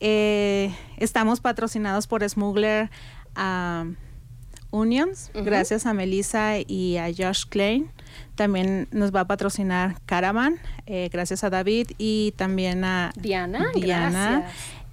Eh, 0.00 0.74
estamos 0.96 1.40
patrocinados 1.40 2.06
por 2.06 2.26
Smuggler 2.28 2.90
ah, 3.34 3.84
Unions, 4.70 5.30
gracias 5.34 5.84
a 5.84 5.92
Melissa 5.94 6.58
y 6.58 6.96
a 6.96 7.06
Josh 7.06 7.44
Klein. 7.48 7.90
También 8.34 8.88
nos 8.90 9.14
va 9.14 9.20
a 9.20 9.26
patrocinar 9.26 10.00
Caravan, 10.06 10.60
eh, 10.86 11.08
gracias 11.12 11.44
a 11.44 11.50
David 11.50 11.88
y 11.98 12.32
también 12.36 12.84
a 12.84 13.12
Diana, 13.16 13.66
Diana. 13.74 14.46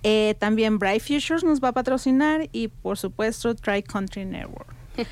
Eh, 0.04 0.36
también 0.40 0.80
Bright 0.80 1.02
Futures 1.02 1.44
nos 1.44 1.62
va 1.62 1.70
a 1.70 1.74
patrocinar 1.74 2.48
y 2.52 2.68
por 2.68 2.98
supuesto 2.98 3.56
Tri 3.56 3.84
Country 3.84 4.26
Network. 4.26 4.74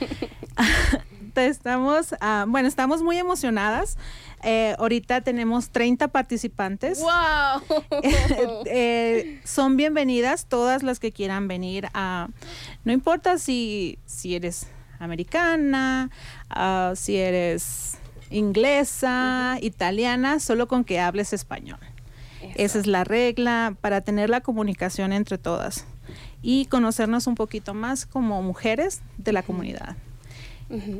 estamos, 1.44 2.16
ah, 2.22 2.46
bueno, 2.48 2.68
estamos 2.68 3.02
muy 3.02 3.18
emocionadas. 3.18 3.98
Eh, 4.44 4.76
ahorita 4.78 5.22
tenemos 5.22 5.70
30 5.70 6.08
participantes. 6.10 7.00
¡Wow! 7.00 7.80
Eh, 8.68 9.40
son 9.44 9.78
bienvenidas 9.78 10.48
todas 10.48 10.84
las 10.84 11.00
que 11.00 11.12
quieran 11.12 11.48
venir 11.48 11.88
a 11.94 12.30
no 12.84 12.92
importa 12.92 13.38
si, 13.38 14.00
si 14.06 14.36
eres 14.36 14.68
americana 15.00 16.10
ah, 16.50 16.94
si 16.96 17.18
eres 17.18 17.98
inglesa 18.30 19.58
italiana 19.62 20.40
solo 20.40 20.68
con 20.68 20.84
que 20.84 21.00
hables 21.00 21.34
español. 21.34 21.80
Esa 22.56 22.80
es 22.80 22.88
la 22.88 23.04
regla 23.04 23.76
para 23.82 24.02
tener 24.02 24.30
la 24.30 24.42
comunicación 24.42 25.14
entre 25.14 25.38
todas 25.38 25.86
y 26.42 26.68
conocernos 26.68 27.28
un 27.28 27.36
poquito 27.36 27.74
más 27.74 28.06
como 28.06 28.42
mujeres 28.42 29.02
de 29.18 29.34
la 29.34 29.44
comunidad 29.44 29.96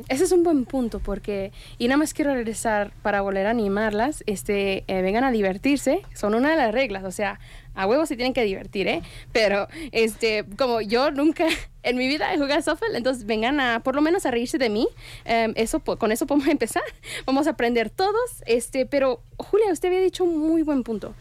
Ese 0.08 0.24
es 0.24 0.32
un 0.32 0.44
buen 0.44 0.64
punto 0.64 1.00
porque, 1.00 1.52
y 1.78 1.88
nada 1.88 1.98
más 1.98 2.14
quiero 2.14 2.32
regresar 2.32 2.92
para 3.02 3.20
volver 3.20 3.46
a 3.46 3.50
animarlas, 3.50 4.22
este, 4.26 4.84
eh, 4.86 5.02
vengan 5.02 5.24
a 5.24 5.32
divertirse, 5.32 6.02
son 6.14 6.34
una 6.34 6.50
de 6.50 6.56
las 6.56 6.72
reglas, 6.72 7.04
o 7.04 7.10
sea, 7.10 7.40
a 7.74 7.86
huevos 7.86 8.08
se 8.08 8.16
tienen 8.16 8.32
que 8.32 8.42
divertir, 8.44 8.88
¿eh? 8.88 9.02
Pero, 9.32 9.68
este, 9.92 10.44
como 10.56 10.80
yo 10.80 11.10
nunca 11.10 11.46
en 11.82 11.96
mi 11.96 12.06
vida 12.06 12.32
he 12.32 12.38
jugado 12.38 12.62
softball, 12.62 12.94
entonces 12.94 13.26
vengan 13.26 13.60
a, 13.60 13.80
por 13.80 13.96
lo 13.96 14.02
menos 14.02 14.24
a 14.24 14.30
reírse 14.30 14.56
de 14.56 14.70
mí, 14.70 14.88
Em, 15.24 15.52
eso, 15.56 15.80
con 15.80 16.12
eso 16.12 16.26
podemos 16.26 16.48
empezar, 16.48 16.82
vamos 17.24 17.46
a 17.46 17.50
aprender 17.50 17.90
todos, 17.90 18.42
este, 18.46 18.86
pero, 18.86 19.22
Julia, 19.36 19.72
usted 19.72 19.88
había 19.88 20.00
dicho 20.00 20.24
un 20.24 20.38
muy 20.38 20.62
buen 20.62 20.82
punto. 20.82 21.14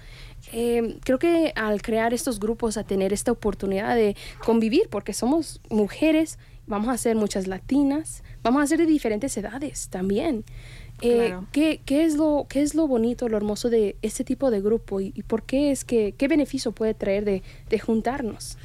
Eh, 0.54 0.98
creo 1.04 1.18
que 1.18 1.54
al 1.56 1.82
crear 1.82 2.14
estos 2.14 2.40
grupos, 2.40 2.78
a 2.78 2.84
tener 2.84 3.14
esta 3.14 3.32
oportunidad 3.32 3.96
de 3.96 4.16
convivir, 4.44 4.88
porque 4.90 5.14
somos 5.14 5.60
mujeres, 5.70 6.38
vamos 6.68 6.90
a 6.90 6.98
ser 6.98 7.16
muchas 7.16 7.48
latinas, 7.48 8.24
vamos 8.44 8.64
a 8.64 8.68
ser 8.68 8.80
de 8.80 8.86
diferentes 8.86 9.36
edades 9.38 9.88
también. 9.90 10.44
Eh, 11.02 11.28
Claro. 11.28 11.46
¿qué, 11.52 11.82
qué 11.86 12.06
es 12.06 12.16
lo, 12.16 12.46
¿Qué 12.48 12.62
es 12.62 12.74
lo 12.74 12.88
bonito, 12.88 13.28
lo 13.28 13.36
hermoso 13.36 13.70
de 13.70 13.98
este 14.02 14.24
tipo 14.24 14.50
de 14.50 14.62
grupo 14.62 15.02
y, 15.02 15.12
y 15.14 15.24
por 15.24 15.44
qué 15.44 15.72
es 15.72 15.84
que, 15.84 16.14
qué 16.18 16.28
beneficio 16.30 16.72
puede 16.72 16.94
traer 16.94 17.26
de, 17.26 17.44
de 17.70 17.80
juntarnos? 17.80 18.58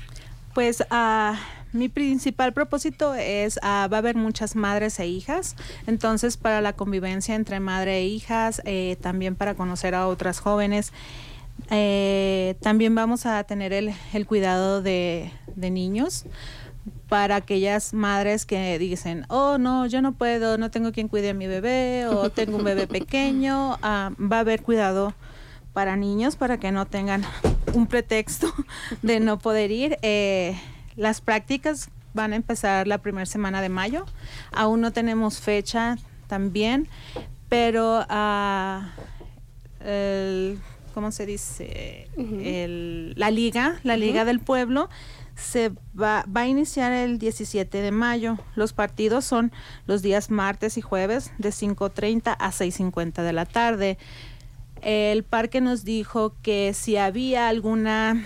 Pues 0.54 0.84
ah, 0.90 1.38
mi 1.72 1.88
principal 1.88 2.52
propósito 2.52 3.14
es, 3.14 3.58
ah, 3.62 3.88
va 3.92 3.96
a 3.96 3.98
haber 3.98 4.14
muchas 4.16 4.54
madres 4.54 4.98
e 5.00 5.06
hijas, 5.08 5.56
entonces 5.86 6.36
para 6.36 6.60
la 6.60 6.72
convivencia 6.72 7.34
entre 7.34 7.58
madre 7.60 7.98
e 7.98 8.06
hijas, 8.06 8.62
eh, 8.64 8.96
también 9.00 9.34
para 9.34 9.54
conocer 9.54 9.94
a 9.94 10.06
otras 10.06 10.38
jóvenes, 10.40 10.92
eh, 11.70 12.56
también 12.60 12.94
vamos 12.94 13.26
a 13.26 13.42
tener 13.44 13.72
el, 13.72 13.92
el 14.12 14.26
cuidado 14.26 14.82
de, 14.82 15.30
de 15.56 15.70
niños 15.70 16.24
para 17.10 17.34
aquellas 17.36 17.92
madres 17.92 18.46
que 18.46 18.78
dicen, 18.78 19.26
oh 19.28 19.58
no, 19.58 19.84
yo 19.86 20.00
no 20.00 20.12
puedo, 20.12 20.56
no 20.58 20.70
tengo 20.70 20.92
quien 20.92 21.08
cuide 21.08 21.30
a 21.30 21.34
mi 21.34 21.48
bebé 21.48 22.06
o 22.06 22.30
tengo 22.30 22.56
un 22.56 22.64
bebé 22.64 22.86
pequeño, 22.86 23.76
ah, 23.82 24.12
va 24.18 24.36
a 24.36 24.40
haber 24.40 24.62
cuidado 24.62 25.12
para 25.72 25.96
niños 25.96 26.36
para 26.36 26.58
que 26.60 26.70
no 26.72 26.86
tengan 26.86 27.24
un 27.74 27.86
pretexto 27.88 28.46
de 29.02 29.18
no 29.20 29.38
poder 29.40 29.72
ir. 29.72 29.98
Eh, 30.02 30.56
las 30.96 31.20
prácticas 31.20 31.90
van 32.14 32.32
a 32.32 32.36
empezar 32.36 32.86
la 32.86 32.98
primera 32.98 33.26
semana 33.26 33.60
de 33.60 33.68
mayo, 33.70 34.06
aún 34.52 34.80
no 34.80 34.92
tenemos 34.92 35.40
fecha 35.40 35.98
también, 36.28 36.86
pero 37.48 38.06
ah, 38.08 38.90
el- 39.84 40.60
¿cómo 40.94 41.10
se 41.10 41.26
dice? 41.26 42.08
El- 42.16 43.14
la 43.16 43.30
liga, 43.32 43.80
la 43.82 43.96
liga 43.96 44.24
del 44.24 44.38
pueblo 44.40 44.88
se 45.40 45.72
va, 46.00 46.24
va 46.24 46.42
a 46.42 46.46
iniciar 46.46 46.92
el 46.92 47.18
17 47.18 47.80
de 47.80 47.90
mayo. 47.90 48.38
Los 48.54 48.72
partidos 48.72 49.24
son 49.24 49.52
los 49.86 50.02
días 50.02 50.30
martes 50.30 50.76
y 50.78 50.80
jueves 50.80 51.32
de 51.38 51.50
5.30 51.50 52.36
a 52.38 52.50
6.50 52.50 53.22
de 53.22 53.32
la 53.32 53.46
tarde. 53.46 53.98
El 54.82 55.24
parque 55.24 55.60
nos 55.60 55.84
dijo 55.84 56.34
que 56.42 56.72
si 56.74 56.96
había 56.96 57.48
alguna, 57.48 58.24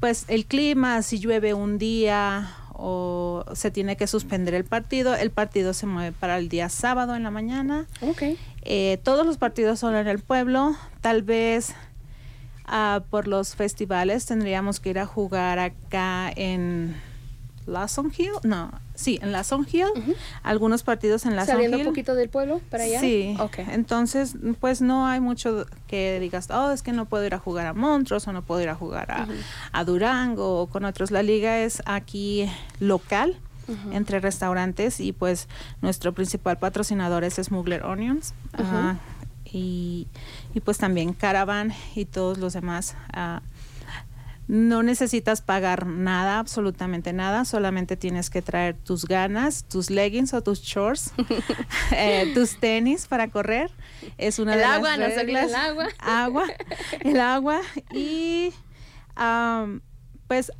pues 0.00 0.24
el 0.28 0.46
clima, 0.46 1.02
si 1.02 1.18
llueve 1.18 1.54
un 1.54 1.78
día 1.78 2.56
o 2.72 3.44
se 3.54 3.70
tiene 3.70 3.96
que 3.96 4.06
suspender 4.06 4.54
el 4.54 4.64
partido, 4.64 5.14
el 5.14 5.30
partido 5.30 5.74
se 5.74 5.86
mueve 5.86 6.12
para 6.12 6.38
el 6.38 6.48
día 6.48 6.68
sábado 6.68 7.14
en 7.14 7.22
la 7.22 7.30
mañana. 7.30 7.86
Ok. 8.00 8.22
Eh, 8.62 8.98
todos 9.02 9.26
los 9.26 9.36
partidos 9.36 9.78
son 9.78 9.94
en 9.94 10.08
el 10.08 10.18
pueblo. 10.18 10.74
Tal 11.00 11.22
vez 11.22 11.74
ah, 12.66 13.02
por 13.10 13.28
los 13.28 13.54
festivales 13.54 14.26
tendríamos 14.26 14.80
que 14.80 14.90
ir 14.90 14.98
a 14.98 15.06
jugar 15.06 15.58
acá 15.58 16.30
en 16.34 16.94
Lawson 17.66 18.12
Hill. 18.16 18.32
No, 18.42 18.70
sí, 18.94 19.18
en 19.22 19.32
Lawson 19.32 19.66
Hill. 19.70 19.86
Algunos 20.42 20.82
partidos 20.82 21.24
en 21.26 21.36
Lawson 21.36 21.54
Saliendo 21.54 21.78
Hill. 21.78 21.86
un 21.86 21.92
poquito 21.92 22.14
del 22.14 22.28
pueblo 22.28 22.60
para 22.70 22.84
allá. 22.84 23.00
Sí, 23.00 23.36
Ok. 23.38 23.58
entonces 23.70 24.36
pues 24.60 24.80
no 24.80 25.06
hay 25.06 25.20
mucho 25.20 25.66
que 25.86 26.18
digas, 26.20 26.48
oh, 26.50 26.70
es 26.70 26.82
que 26.82 26.92
no 26.92 27.06
puedo 27.06 27.24
ir 27.24 27.34
a 27.34 27.38
jugar 27.38 27.66
a 27.66 27.72
Montrose 27.72 28.28
o 28.28 28.32
no 28.32 28.42
puedo 28.42 28.60
ir 28.60 28.68
a 28.68 28.74
jugar 28.74 29.26
a, 29.72 29.84
Durango 29.84 30.60
o 30.62 30.66
con 30.66 30.84
otros. 30.84 31.10
La 31.10 31.22
liga 31.22 31.60
es 31.60 31.82
aquí 31.86 32.48
local 32.80 33.36
entre 33.92 34.20
restaurantes 34.20 35.00
y 35.00 35.12
pues 35.12 35.48
nuestro 35.80 36.12
principal 36.12 36.58
patrocinador 36.58 37.24
es 37.24 37.36
Smuggler 37.36 37.82
Onions 37.84 38.34
y, 39.54 40.08
y, 40.52 40.60
pues 40.60 40.78
también 40.78 41.12
Caravan 41.14 41.72
y 41.94 42.04
todos 42.06 42.38
los 42.38 42.52
demás. 42.52 42.96
ah, 43.12 43.40
no 44.46 44.82
necesitas 44.82 45.40
pagar 45.40 45.86
nada, 45.86 46.38
absolutamente 46.38 47.14
nada, 47.14 47.46
solamente 47.46 47.96
tienes 47.96 48.28
que 48.28 48.42
traer 48.42 48.76
tus 48.76 49.06
ganas, 49.06 49.64
tus 49.64 49.88
leggings 49.88 50.34
o 50.34 50.42
tus 50.42 50.60
shorts, 50.60 51.12
eh, 51.92 52.30
tus 52.34 52.60
tenis 52.60 53.06
para 53.06 53.28
correr. 53.28 53.70
Es 54.18 54.38
una 54.38 54.52
El 54.52 54.58
de 54.58 54.64
agua, 54.66 54.96
las 54.98 55.10
no 55.10 55.16
reglas. 55.16 55.46
el 55.48 55.54
agua. 55.54 55.86
Agua, 55.98 56.44
el 57.00 57.20
agua 57.20 57.60
y 57.94 58.52
am, 59.16 59.80
pues 60.28 60.52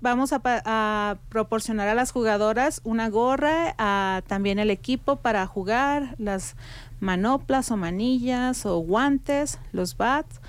vamos 0.00 0.32
a, 0.32 0.40
a 0.44 1.18
proporcionar 1.28 1.88
a 1.88 1.94
las 1.94 2.12
jugadoras 2.12 2.80
una 2.84 3.08
gorra, 3.08 3.74
a 3.78 4.22
también 4.28 4.60
el 4.60 4.70
equipo 4.70 5.16
para 5.16 5.44
jugar, 5.46 6.14
las 6.18 6.54
manoplas 7.00 7.70
o 7.70 7.76
manillas 7.76 8.66
o 8.66 8.78
guantes, 8.78 9.58
los 9.72 9.96
bats, 9.96 10.40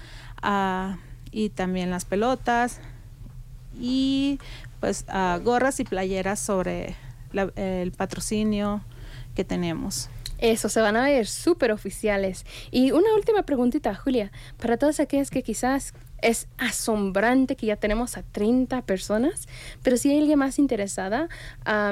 ah, 0.41 0.97
y 1.32 1.50
también 1.50 1.89
las 1.89 2.06
pelotas 2.06 2.82
y 3.80 4.39
pues 4.80 5.06
ah, 5.08 5.39
gorras 5.43 5.80
y 5.80 5.84
playeras 5.84 6.39
sobre 6.39 6.95
el 7.56 7.91
patrocinio 7.91 8.82
que 9.36 9.45
tenemos. 9.45 10.10
Eso, 10.39 10.70
se 10.70 10.80
van 10.80 10.95
a 10.95 11.04
ver 11.04 11.28
súper 11.28 11.72
oficiales. 11.72 12.45
Y 12.72 12.91
una 12.91 13.14
última 13.14 13.43
preguntita, 13.43 13.93
Julia, 13.93 14.32
para 14.58 14.78
todas 14.78 15.00
aquellas 15.00 15.30
que 15.30 15.43
quizás 15.43 15.93
es 16.22 16.47
asombrante 16.57 17.55
que 17.55 17.65
ya 17.67 17.76
tenemos 17.76 18.17
a 18.17 18.24
30 18.24 18.82
personas, 18.84 19.47
pero 19.84 19.97
si 19.97 20.11
hay 20.11 20.20
alguien 20.20 20.39
más 20.39 20.59
interesada 20.59 21.28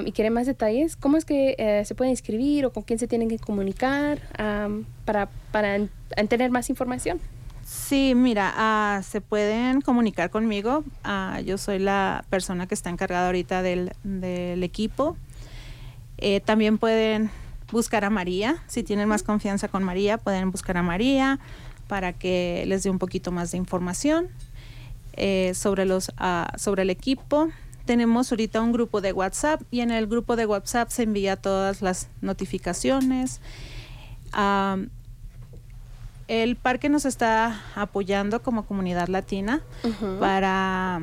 y 0.05 0.11
quiere 0.11 0.29
más 0.29 0.45
detalles, 0.47 0.95
¿cómo 0.95 1.17
es 1.17 1.25
que 1.25 1.55
eh, 1.57 1.83
se 1.85 1.95
puede 1.95 2.09
inscribir 2.11 2.65
o 2.65 2.71
con 2.73 2.83
quién 2.83 2.99
se 2.99 3.07
tienen 3.07 3.29
que 3.29 3.39
comunicar 3.39 4.19
am, 4.37 4.85
para, 5.05 5.29
para 5.51 5.75
en- 5.75 5.89
en 6.15 6.27
tener 6.27 6.51
más 6.51 6.69
información? 6.69 7.19
Sí, 7.65 8.13
mira, 8.15 8.53
ah, 8.55 9.01
se 9.03 9.19
pueden 9.19 9.81
comunicar 9.81 10.29
conmigo. 10.29 10.83
Ah, 11.03 11.41
yo 11.45 11.57
soy 11.57 11.79
la 11.79 12.23
persona 12.29 12.65
que 12.65 12.73
está 12.73 12.89
encargada 12.89 13.25
ahorita 13.25 13.61
del, 13.61 13.91
del 14.03 14.63
equipo. 14.63 15.17
Eh, 16.17 16.39
también 16.39 16.77
pueden 16.77 17.29
buscar 17.71 18.05
a 18.05 18.09
María. 18.09 18.55
Si 18.67 18.83
tienen 18.83 19.09
más 19.09 19.21
confianza 19.23 19.67
con 19.67 19.83
María, 19.83 20.17
pueden 20.17 20.51
buscar 20.51 20.77
a 20.77 20.81
María 20.83 21.39
para 21.87 22.13
que 22.13 22.63
les 22.67 22.83
dé 22.83 22.89
un 22.89 22.99
poquito 22.99 23.31
más 23.31 23.51
de 23.51 23.57
información 23.57 24.29
eh, 25.13 25.53
sobre, 25.55 25.85
los, 25.85 26.11
ah, 26.17 26.53
sobre 26.57 26.83
el 26.83 26.89
equipo. 26.89 27.49
Tenemos 27.85 28.31
ahorita 28.31 28.61
un 28.61 28.71
grupo 28.71 29.01
de 29.01 29.13
WhatsApp 29.13 29.61
y 29.71 29.79
en 29.79 29.91
el 29.91 30.07
grupo 30.07 30.35
de 30.35 30.45
WhatsApp 30.45 30.89
se 30.89 31.03
envía 31.03 31.37
todas 31.37 31.81
las 31.81 32.09
notificaciones. 32.21 33.39
El 36.27 36.55
parque 36.57 36.89
nos 36.89 37.05
está 37.05 37.61
apoyando 37.75 38.43
como 38.43 38.65
comunidad 38.65 39.07
latina 39.07 39.61
para, 40.19 41.01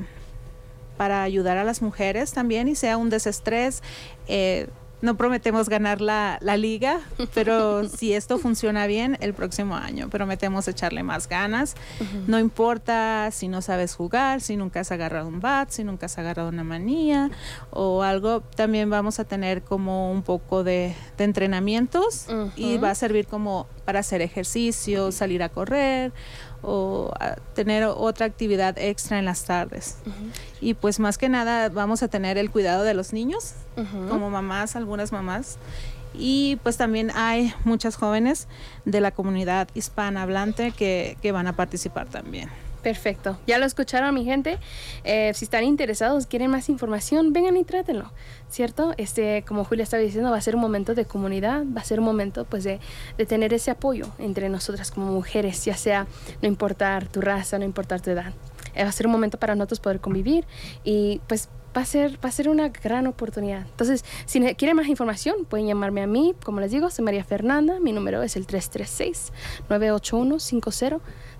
para 0.98 1.22
ayudar 1.22 1.56
a 1.56 1.64
las 1.64 1.80
mujeres 1.80 2.32
también 2.32 2.68
y 2.68 2.74
sea 2.74 2.98
un 2.98 3.08
desestrés. 3.08 3.82
Eh, 4.28 4.68
no 5.04 5.18
prometemos 5.18 5.68
ganar 5.68 6.00
la, 6.00 6.38
la 6.40 6.56
liga, 6.56 6.98
pero 7.34 7.86
si 7.88 8.14
esto 8.14 8.38
funciona 8.38 8.86
bien, 8.86 9.18
el 9.20 9.34
próximo 9.34 9.76
año 9.76 10.08
prometemos 10.08 10.66
echarle 10.66 11.02
más 11.02 11.28
ganas. 11.28 11.74
No 12.26 12.38
importa 12.38 13.30
si 13.30 13.48
no 13.48 13.60
sabes 13.60 13.94
jugar, 13.94 14.40
si 14.40 14.56
nunca 14.56 14.80
has 14.80 14.90
agarrado 14.90 15.28
un 15.28 15.40
bat, 15.40 15.68
si 15.68 15.84
nunca 15.84 16.06
has 16.06 16.16
agarrado 16.18 16.48
una 16.48 16.64
manía 16.64 17.30
o 17.70 18.02
algo, 18.02 18.40
también 18.40 18.88
vamos 18.88 19.20
a 19.20 19.24
tener 19.24 19.62
como 19.62 20.10
un 20.10 20.22
poco 20.22 20.64
de, 20.64 20.94
de 21.18 21.24
entrenamientos 21.24 22.26
y 22.56 22.78
va 22.78 22.90
a 22.90 22.94
servir 22.94 23.26
como 23.26 23.66
para 23.84 24.00
hacer 24.00 24.22
ejercicio, 24.22 25.12
salir 25.12 25.42
a 25.42 25.50
correr 25.50 26.12
o 26.64 27.12
a 27.20 27.36
tener 27.54 27.84
otra 27.84 28.26
actividad 28.26 28.78
extra 28.78 29.18
en 29.18 29.24
las 29.24 29.44
tardes. 29.44 29.98
Y 30.60 30.74
pues 30.74 31.00
más 31.00 31.18
que 31.18 31.28
nada 31.28 31.68
vamos 31.68 32.02
a 32.02 32.08
tener 32.08 32.38
el 32.38 32.50
cuidado 32.50 32.84
de 32.84 32.94
los 32.94 33.12
niños, 33.12 33.54
como 34.08 34.30
mamás, 34.30 34.76
algunas 34.76 35.12
mamás. 35.12 35.58
Y 36.16 36.60
pues 36.62 36.76
también 36.76 37.10
hay 37.14 37.52
muchas 37.64 37.96
jóvenes 37.96 38.46
de 38.84 39.00
la 39.00 39.10
comunidad 39.10 39.68
hispana 39.74 40.22
hablante 40.22 40.70
que, 40.70 41.16
que 41.20 41.32
van 41.32 41.48
a 41.48 41.56
participar 41.56 42.08
también. 42.08 42.48
Perfecto. 42.84 43.38
Ya 43.46 43.58
lo 43.58 43.64
escucharon, 43.64 44.14
mi 44.14 44.24
gente. 44.24 44.58
Eh, 45.04 45.32
si 45.34 45.46
están 45.46 45.64
interesados, 45.64 46.26
quieren 46.26 46.50
más 46.50 46.68
información, 46.68 47.32
vengan 47.32 47.56
y 47.56 47.64
trátenlo, 47.64 48.12
¿cierto? 48.50 48.92
Este, 48.98 49.42
como 49.48 49.64
Julia 49.64 49.84
estaba 49.84 50.02
diciendo, 50.02 50.30
va 50.30 50.36
a 50.36 50.40
ser 50.42 50.54
un 50.54 50.60
momento 50.60 50.94
de 50.94 51.06
comunidad, 51.06 51.64
va 51.74 51.80
a 51.80 51.84
ser 51.84 51.98
un 51.98 52.04
momento, 52.04 52.44
pues, 52.44 52.62
de, 52.62 52.80
de 53.16 53.24
tener 53.24 53.54
ese 53.54 53.70
apoyo 53.70 54.08
entre 54.18 54.50
nosotras 54.50 54.90
como 54.90 55.10
mujeres, 55.10 55.64
ya 55.64 55.78
sea, 55.78 56.06
no 56.42 56.46
importar 56.46 57.08
tu 57.08 57.22
raza, 57.22 57.58
no 57.58 57.64
importar 57.64 58.02
tu 58.02 58.10
edad. 58.10 58.34
Eh, 58.74 58.82
va 58.82 58.90
a 58.90 58.92
ser 58.92 59.06
un 59.06 59.12
momento 59.12 59.38
para 59.38 59.54
nosotros 59.54 59.80
poder 59.80 60.00
convivir 60.00 60.44
y, 60.84 61.22
pues, 61.26 61.48
va 61.76 61.82
a 61.82 61.86
ser, 61.86 62.24
va 62.24 62.28
a 62.28 62.32
ser 62.32 62.48
una 62.48 62.68
gran 62.68 63.06
oportunidad. 63.06 63.62
Entonces, 63.62 64.04
si 64.26 64.40
quieren 64.54 64.76
más 64.76 64.86
información, 64.88 65.44
pueden 65.44 65.66
llamarme 65.66 66.02
a 66.02 66.06
mí. 66.06 66.34
Como 66.44 66.60
les 66.60 66.70
digo, 66.70 66.90
soy 66.90 67.04
María 67.04 67.24
Fernanda. 67.24 67.80
Mi 67.80 67.92
número 67.92 68.22
es 68.22 68.36
el 68.36 68.46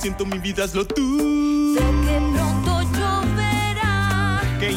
Siento, 0.03 0.25
mi 0.25 0.37
vida 0.37 0.65
es 0.65 0.75
lo 0.75 0.85
tú. 0.85 1.75
Sé 1.77 1.79
que 1.79 2.19
pronto 2.33 2.81
lloverá. 2.91 4.41
Que 4.59 4.75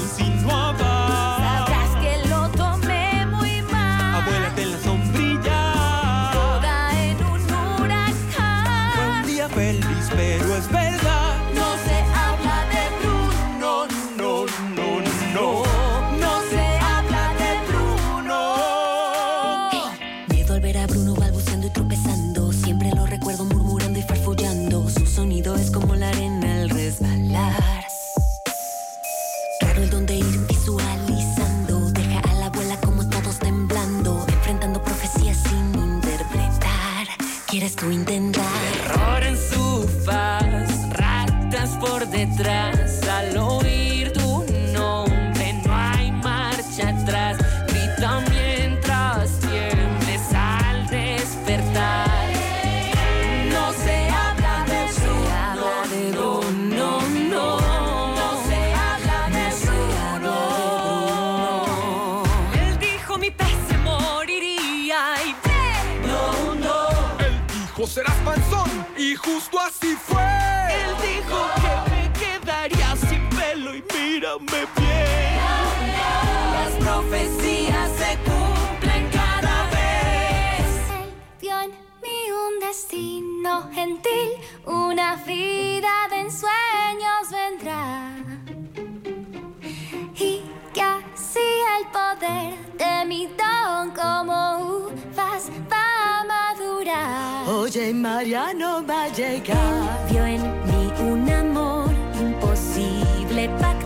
de 92.78 93.04
mi 93.06 93.26
don 93.38 93.90
como 93.90 94.36
uvas 94.84 95.50
va 95.70 95.86
a 96.12 96.24
madurar. 96.32 97.48
Oye, 97.48 97.92
Mariano 97.92 98.84
va 98.86 99.04
a 99.04 99.08
llegar. 99.08 100.06
Vio 100.10 100.24
en 100.24 100.42
mí 100.66 100.92
un 101.00 101.30
amor 101.30 101.90
imposible 102.20 103.48
pactado 103.60 103.85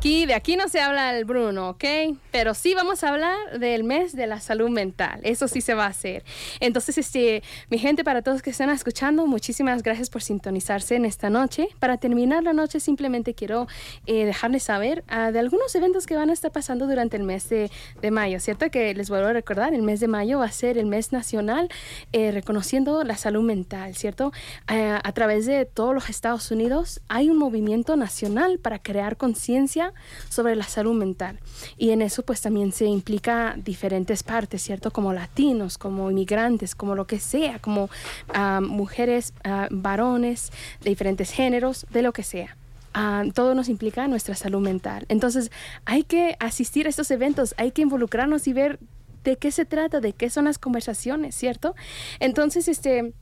aquí, 0.00 0.24
de 0.24 0.32
aquí 0.32 0.56
no 0.56 0.66
se 0.70 0.80
habla 0.80 1.12
del 1.12 1.26
Bruno, 1.26 1.68
¿ok? 1.68 1.84
Pero 2.30 2.54
sí 2.54 2.74
vamos 2.74 3.04
a 3.04 3.08
hablar 3.08 3.58
del 3.58 3.84
mes 3.84 4.14
de 4.14 4.26
la 4.26 4.40
salud 4.40 4.70
mental. 4.70 5.20
Eso 5.22 5.48
sí 5.48 5.60
se 5.60 5.74
va 5.74 5.84
a 5.84 5.88
hacer. 5.88 6.24
Entonces, 6.60 6.98
este, 6.98 7.42
mi 7.70 7.78
gente, 7.78 8.04
para 8.04 8.22
todos 8.22 8.42
que 8.42 8.50
están 8.50 8.70
escuchando, 8.70 9.26
muchísimas 9.26 9.82
gracias 9.82 10.10
por 10.10 10.22
sintonizarse 10.22 10.96
en 10.96 11.04
esta 11.04 11.30
noche. 11.30 11.68
Para 11.78 11.96
terminar 11.96 12.42
la 12.42 12.52
noche, 12.52 12.80
simplemente 12.80 13.34
quiero 13.34 13.66
eh, 14.06 14.24
dejarles 14.24 14.62
saber 14.62 15.04
ah, 15.08 15.32
de 15.32 15.38
algunos 15.38 15.74
eventos 15.74 16.06
que 16.06 16.16
van 16.16 16.30
a 16.30 16.32
estar 16.32 16.52
pasando 16.52 16.86
durante 16.86 17.16
el 17.16 17.22
mes 17.24 17.48
de, 17.48 17.70
de 18.00 18.10
mayo, 18.10 18.40
¿cierto? 18.40 18.70
Que 18.70 18.94
les 18.94 19.08
vuelvo 19.08 19.28
a 19.28 19.32
recordar, 19.32 19.74
el 19.74 19.82
mes 19.82 20.00
de 20.00 20.08
mayo 20.08 20.38
va 20.38 20.46
a 20.46 20.52
ser 20.52 20.78
el 20.78 20.86
mes 20.86 21.12
nacional 21.12 21.68
eh, 22.12 22.30
reconociendo 22.30 23.02
la 23.04 23.16
salud 23.16 23.42
mental, 23.42 23.94
¿cierto? 23.94 24.32
Ah, 24.66 25.00
a 25.02 25.12
través 25.12 25.46
de 25.46 25.64
todos 25.64 25.94
los 25.94 26.08
Estados 26.08 26.50
Unidos 26.50 27.00
hay 27.08 27.30
un 27.30 27.38
movimiento 27.38 27.96
nacional 27.96 28.58
para 28.58 28.78
crear 28.78 29.16
conciencia 29.16 29.92
sobre 30.28 30.56
la 30.56 30.64
salud 30.64 30.94
mental. 30.94 31.40
Y 31.76 31.90
en 31.90 32.02
eso 32.02 32.19
pues 32.22 32.40
también 32.40 32.72
se 32.72 32.86
implica 32.86 33.54
diferentes 33.56 34.22
partes, 34.22 34.62
¿cierto? 34.62 34.90
Como 34.90 35.12
latinos, 35.12 35.78
como 35.78 36.10
inmigrantes, 36.10 36.74
como 36.74 36.94
lo 36.94 37.06
que 37.06 37.18
sea, 37.18 37.58
como 37.58 37.90
ah, 38.32 38.60
mujeres, 38.62 39.32
ah, 39.44 39.68
varones, 39.70 40.50
de 40.82 40.90
diferentes 40.90 41.30
géneros, 41.30 41.86
de 41.90 42.02
lo 42.02 42.12
que 42.12 42.22
sea. 42.22 42.56
Ah, 42.92 43.24
todo 43.34 43.54
nos 43.54 43.68
implica 43.68 44.08
nuestra 44.08 44.34
salud 44.34 44.60
mental. 44.60 45.06
Entonces 45.08 45.50
hay 45.84 46.02
que 46.02 46.36
asistir 46.40 46.86
a 46.86 46.90
estos 46.90 47.10
eventos, 47.10 47.54
hay 47.56 47.70
que 47.70 47.82
involucrarnos 47.82 48.48
y 48.48 48.52
ver 48.52 48.78
de 49.24 49.36
qué 49.36 49.50
se 49.52 49.64
trata, 49.64 50.00
de 50.00 50.12
qué 50.12 50.30
son 50.30 50.46
las 50.46 50.58
conversaciones, 50.58 51.34
¿cierto? 51.34 51.74
Entonces, 52.18 52.68
este... 52.68 53.12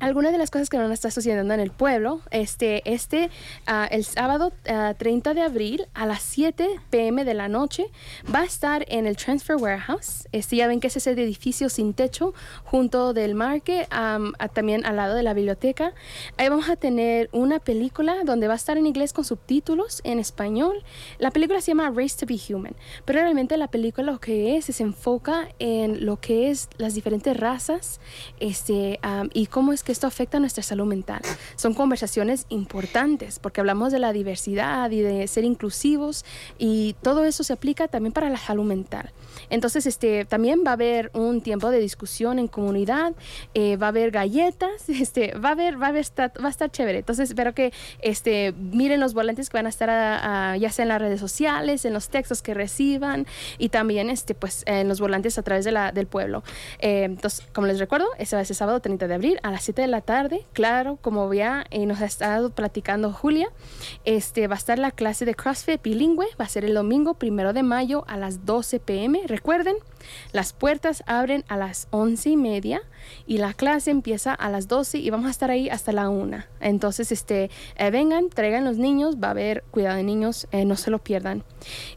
Algunas 0.00 0.32
de 0.32 0.38
las 0.38 0.50
cosas 0.50 0.70
que 0.70 0.78
a 0.78 0.92
estar 0.92 1.12
sucediendo 1.12 1.52
en 1.52 1.60
el 1.60 1.70
pueblo, 1.70 2.22
este, 2.30 2.82
este, 2.90 3.28
ah, 3.66 3.86
el 3.90 4.04
sábado 4.04 4.50
ah, 4.66 4.94
30 4.96 5.34
de 5.34 5.42
abril 5.42 5.86
a 5.92 6.06
las 6.06 6.22
7 6.22 6.66
pm 6.88 7.24
de 7.26 7.34
la 7.34 7.48
noche, 7.48 7.84
va 8.34 8.40
a 8.40 8.44
estar 8.44 8.84
en 8.88 9.06
el 9.06 9.16
Transfer 9.16 9.56
Warehouse. 9.56 10.26
Este, 10.32 10.56
ya 10.56 10.66
ven 10.68 10.80
que 10.80 10.86
es 10.86 10.96
ese 10.96 11.10
edificio 11.10 11.68
sin 11.68 11.92
techo 11.92 12.32
junto 12.64 13.12
del 13.12 13.34
market, 13.34 13.86
am, 13.90 14.32
a- 14.38 14.48
también 14.48 14.86
al 14.86 14.96
lado 14.96 15.14
de 15.14 15.22
la 15.22 15.34
biblioteca. 15.34 15.92
Ahí 16.38 16.48
vamos 16.48 16.70
a 16.70 16.76
tener 16.76 17.28
una 17.32 17.58
película 17.58 18.16
donde 18.24 18.46
va 18.48 18.54
a 18.54 18.56
estar 18.56 18.78
en 18.78 18.86
inglés 18.86 19.12
con 19.12 19.24
subtítulos 19.26 20.00
en 20.04 20.18
español. 20.18 20.82
La 21.18 21.30
película 21.30 21.60
se 21.60 21.72
llama 21.72 21.90
Race 21.94 22.16
to 22.18 22.24
be 22.26 22.40
Human, 22.52 22.74
pero 23.04 23.20
realmente 23.20 23.56
la 23.58 23.68
película 23.68 24.12
lo 24.12 24.18
que 24.18 24.56
es, 24.56 24.64
se 24.64 24.82
enfoca 24.82 25.48
en 25.58 26.06
lo 26.06 26.16
que 26.18 26.50
es 26.50 26.68
las 26.78 26.94
diferentes 26.94 27.36
razas 27.36 28.00
este, 28.38 28.98
am, 29.02 29.28
y 29.34 29.46
cómo 29.46 29.72
es 29.74 29.82
que 29.84 29.89
que 29.90 29.92
esto 29.92 30.06
afecta 30.06 30.36
a 30.36 30.40
nuestra 30.40 30.62
salud 30.62 30.86
mental. 30.86 31.20
Son 31.56 31.74
conversaciones 31.74 32.46
importantes 32.48 33.40
porque 33.40 33.60
hablamos 33.60 33.90
de 33.90 33.98
la 33.98 34.12
diversidad 34.12 34.88
y 34.92 35.00
de 35.00 35.26
ser 35.26 35.42
inclusivos 35.42 36.24
y 36.58 36.94
todo 37.02 37.24
eso 37.24 37.42
se 37.42 37.52
aplica 37.52 37.88
también 37.88 38.12
para 38.12 38.30
la 38.30 38.38
salud 38.38 38.62
mental. 38.64 39.10
Entonces, 39.48 39.86
este, 39.86 40.24
también 40.26 40.62
va 40.64 40.70
a 40.70 40.74
haber 40.74 41.10
un 41.12 41.40
tiempo 41.40 41.70
de 41.70 41.80
discusión 41.80 42.38
en 42.38 42.46
comunidad, 42.46 43.14
eh, 43.54 43.76
va 43.76 43.86
a 43.86 43.88
haber 43.88 44.12
galletas, 44.12 44.88
este, 44.88 45.34
va 45.38 45.48
a 45.48 45.52
haber, 45.52 45.80
va 45.82 45.86
a 45.86 45.88
haber, 45.88 46.06
va 46.16 46.46
a 46.46 46.50
estar 46.50 46.70
chévere. 46.70 46.98
Entonces, 46.98 47.30
espero 47.30 47.52
que 47.52 47.72
este, 48.00 48.52
miren 48.52 49.00
los 49.00 49.12
volantes 49.12 49.50
que 49.50 49.58
van 49.58 49.66
a 49.66 49.70
estar 49.70 49.90
a- 49.90 50.52
a- 50.52 50.56
ya 50.56 50.70
sea 50.70 50.84
en 50.84 50.90
las 50.90 51.00
redes 51.00 51.18
sociales, 51.18 51.84
en 51.84 51.94
los 51.94 52.10
textos 52.10 52.42
que 52.42 52.54
reciban 52.54 53.26
y 53.58 53.70
también 53.70 54.08
este, 54.08 54.36
pues, 54.36 54.62
en 54.66 54.86
los 54.88 55.00
volantes 55.00 55.36
a 55.36 55.42
través 55.42 55.64
de 55.64 55.72
la, 55.72 55.90
del 55.90 56.06
pueblo. 56.06 56.44
Eh, 56.78 57.02
entonces, 57.04 57.44
como 57.52 57.66
les 57.66 57.80
recuerdo, 57.80 58.06
ese 58.18 58.36
va 58.36 58.42
a 58.42 58.44
ser 58.44 58.54
sábado 58.54 58.78
30 58.78 59.08
de 59.08 59.14
abril 59.14 59.40
a 59.42 59.50
las 59.50 59.64
7 59.64 59.79
de 59.80 59.86
la 59.86 60.00
tarde. 60.00 60.46
Claro, 60.52 60.98
como 61.00 61.32
ya 61.32 61.64
eh, 61.70 61.86
nos 61.86 62.00
ha 62.00 62.06
estado 62.06 62.50
platicando 62.50 63.12
Julia, 63.12 63.48
este, 64.04 64.46
va 64.46 64.54
a 64.54 64.58
estar 64.58 64.78
la 64.78 64.90
clase 64.90 65.24
de 65.24 65.34
CrossFit 65.34 65.82
bilingüe, 65.82 66.26
va 66.40 66.44
a 66.44 66.48
ser 66.48 66.64
el 66.64 66.74
domingo 66.74 67.14
primero 67.14 67.52
de 67.52 67.62
mayo 67.62 68.04
a 68.06 68.16
las 68.16 68.44
12 68.46 68.80
pm. 68.80 69.22
Recuerden, 69.26 69.76
las 70.32 70.52
puertas 70.52 71.02
abren 71.06 71.44
a 71.48 71.56
las 71.56 71.88
11 71.90 72.30
y 72.30 72.36
media 72.36 72.82
y 73.26 73.38
la 73.38 73.54
clase 73.54 73.90
empieza 73.90 74.34
a 74.34 74.50
las 74.50 74.68
12 74.68 74.98
y 74.98 75.10
vamos 75.10 75.26
a 75.26 75.30
estar 75.30 75.50
ahí 75.50 75.68
hasta 75.68 75.92
la 75.92 76.08
1. 76.08 76.44
Entonces, 76.60 77.12
este, 77.12 77.50
eh, 77.76 77.90
vengan, 77.90 78.28
traigan 78.28 78.64
los 78.64 78.76
niños, 78.76 79.16
va 79.16 79.28
a 79.28 79.30
haber 79.32 79.64
cuidado 79.70 79.96
de 79.96 80.02
niños, 80.02 80.46
eh, 80.52 80.64
no 80.64 80.76
se 80.76 80.90
lo 80.90 80.98
pierdan. 80.98 81.44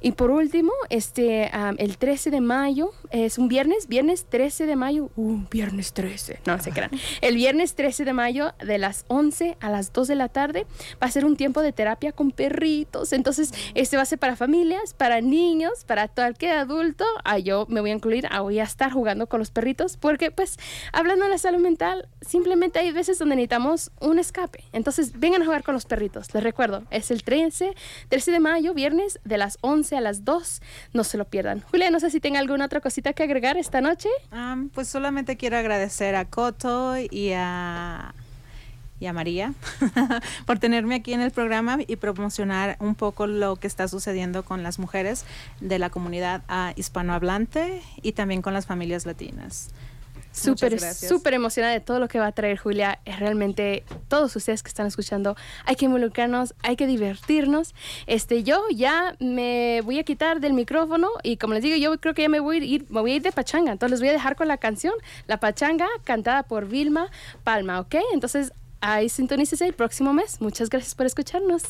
Y 0.01 0.13
por 0.13 0.31
último, 0.31 0.71
este, 0.89 1.51
el 1.77 1.97
13 1.97 2.31
de 2.31 2.41
mayo, 2.41 2.91
es 3.11 3.37
un 3.37 3.47
viernes, 3.47 3.87
viernes 3.87 4.25
13 4.29 4.65
de 4.65 4.75
mayo, 4.75 5.09
uh, 5.15 5.39
viernes 5.49 5.93
13, 5.93 6.39
no 6.45 6.59
se 6.59 6.71
crean. 6.71 6.91
El 7.21 7.35
viernes 7.35 7.75
13 7.75 8.05
de 8.05 8.13
mayo 8.13 8.53
de 8.65 8.77
las 8.77 9.05
11 9.07 9.57
a 9.59 9.69
las 9.69 9.93
2 9.93 10.07
de 10.07 10.15
la 10.15 10.29
tarde 10.29 10.65
va 11.01 11.07
a 11.07 11.11
ser 11.11 11.25
un 11.25 11.35
tiempo 11.35 11.61
de 11.61 11.71
terapia 11.71 12.11
con 12.11 12.31
perritos. 12.31 13.13
Entonces, 13.13 13.53
este 13.75 13.97
va 13.97 14.03
a 14.03 14.05
ser 14.05 14.19
para 14.19 14.35
familias, 14.35 14.93
para 14.93 15.21
niños, 15.21 15.83
para 15.85 16.07
cualquier 16.07 16.57
adulto. 16.57 17.05
Ah, 17.23 17.39
yo 17.39 17.65
me 17.69 17.81
voy 17.81 17.91
a 17.91 17.92
incluir, 17.93 18.27
ah, 18.31 18.41
voy 18.41 18.59
a 18.59 18.63
estar 18.63 18.91
jugando 18.91 19.27
con 19.27 19.39
los 19.39 19.51
perritos 19.51 19.97
porque, 19.97 20.31
pues, 20.31 20.57
hablando 20.91 21.25
de 21.25 21.31
la 21.31 21.37
salud 21.37 21.59
mental, 21.59 22.07
simplemente 22.21 22.79
hay 22.79 22.91
veces 22.91 23.19
donde 23.19 23.35
necesitamos 23.35 23.91
un 23.99 24.19
escape. 24.19 24.63
Entonces, 24.73 25.19
vengan 25.19 25.41
a 25.41 25.45
jugar 25.45 25.63
con 25.63 25.73
los 25.73 25.85
perritos. 25.85 26.33
Les 26.33 26.43
recuerdo, 26.43 26.83
es 26.89 27.11
el 27.11 27.23
13, 27.23 27.73
13 28.09 28.31
de 28.31 28.39
mayo, 28.39 28.73
viernes, 28.73 29.19
de 29.23 29.37
las 29.37 29.57
11 29.61 29.97
a 29.97 30.01
las 30.01 30.25
2. 30.25 30.61
No 30.93 31.03
se 31.03 31.17
lo 31.17 31.25
pierdan. 31.25 31.61
Julia, 31.71 31.91
no 31.91 31.99
sé 31.99 32.09
si 32.09 32.19
tenga 32.19 32.39
alguna 32.39 32.65
otra 32.65 32.81
cosita 32.81 33.13
que 33.13 33.23
agregar 33.23 33.57
esta 33.57 33.81
noche. 33.81 34.09
Am, 34.31 34.69
pues 34.69 34.87
solamente 34.87 35.37
quiero 35.37 35.57
agradecer 35.57 36.15
a 36.15 36.25
Coto 36.25 36.97
y 36.97 37.31
a, 37.33 38.13
y 39.03 39.07
a 39.07 39.13
María 39.13 39.53
por 40.45 40.59
tenerme 40.59 40.95
aquí 40.95 41.13
en 41.13 41.19
el 41.19 41.31
programa 41.31 41.77
y 41.85 41.97
promocionar 41.97 42.77
un 42.79 42.95
poco 42.95 43.27
lo 43.27 43.57
que 43.57 43.67
está 43.67 43.87
sucediendo 43.89 44.43
con 44.43 44.63
las 44.63 44.79
mujeres 44.79 45.25
de 45.59 45.77
la 45.77 45.89
comunidad 45.89 46.43
ah, 46.47 46.71
hispanohablante 46.77 47.81
y 48.01 48.13
también 48.13 48.41
con 48.41 48.53
las 48.53 48.65
familias 48.65 49.05
latinas. 49.05 49.71
Súper, 50.33 50.79
súper 50.79 51.35
emocionada 51.35 51.73
de 51.73 51.79
todo 51.79 51.99
lo 51.99 52.07
que 52.07 52.17
va 52.17 52.25
a 52.25 52.31
traer 52.31 52.57
Julia. 52.57 52.99
Es 53.05 53.19
realmente 53.19 53.83
todos 54.07 54.35
ustedes 54.35 54.63
que 54.63 54.69
están 54.69 54.87
escuchando, 54.87 55.35
hay 55.63 55.75
que 55.75 55.85
involucrarnos, 55.85 56.55
hay 56.63 56.75
que 56.75 56.87
divertirnos. 56.87 57.75
Este, 58.07 58.41
yo 58.41 58.63
ya 58.73 59.15
me 59.19 59.81
voy 59.81 59.99
a 59.99 60.03
quitar 60.03 60.39
del 60.39 60.53
micrófono 60.53 61.09
y 61.21 61.37
como 61.37 61.53
les 61.53 61.61
digo, 61.61 61.77
yo 61.77 61.99
creo 61.99 62.15
que 62.15 62.23
ya 62.23 62.29
me 62.29 62.39
voy 62.39 62.57
a 62.57 62.63
ir, 62.63 62.85
me 62.89 63.01
voy 63.01 63.11
a 63.11 63.15
ir 63.17 63.21
de 63.21 63.31
pachanga. 63.31 63.71
Entonces 63.73 63.91
les 63.91 63.99
voy 63.99 64.09
a 64.09 64.13
dejar 64.13 64.35
con 64.35 64.47
la 64.47 64.57
canción, 64.57 64.95
la 65.27 65.39
pachanga 65.39 65.87
cantada 66.03 66.41
por 66.41 66.67
Vilma 66.67 67.11
Palma, 67.43 67.79
¿ok? 67.79 67.95
Entonces 68.11 68.53
ahí 68.83 69.09
sintonícese 69.09 69.65
el 69.65 69.73
próximo 69.73 70.13
mes. 70.13 70.41
Muchas 70.41 70.69
gracias 70.69 70.93
por 70.93 71.05
escucharnos. 71.05 71.63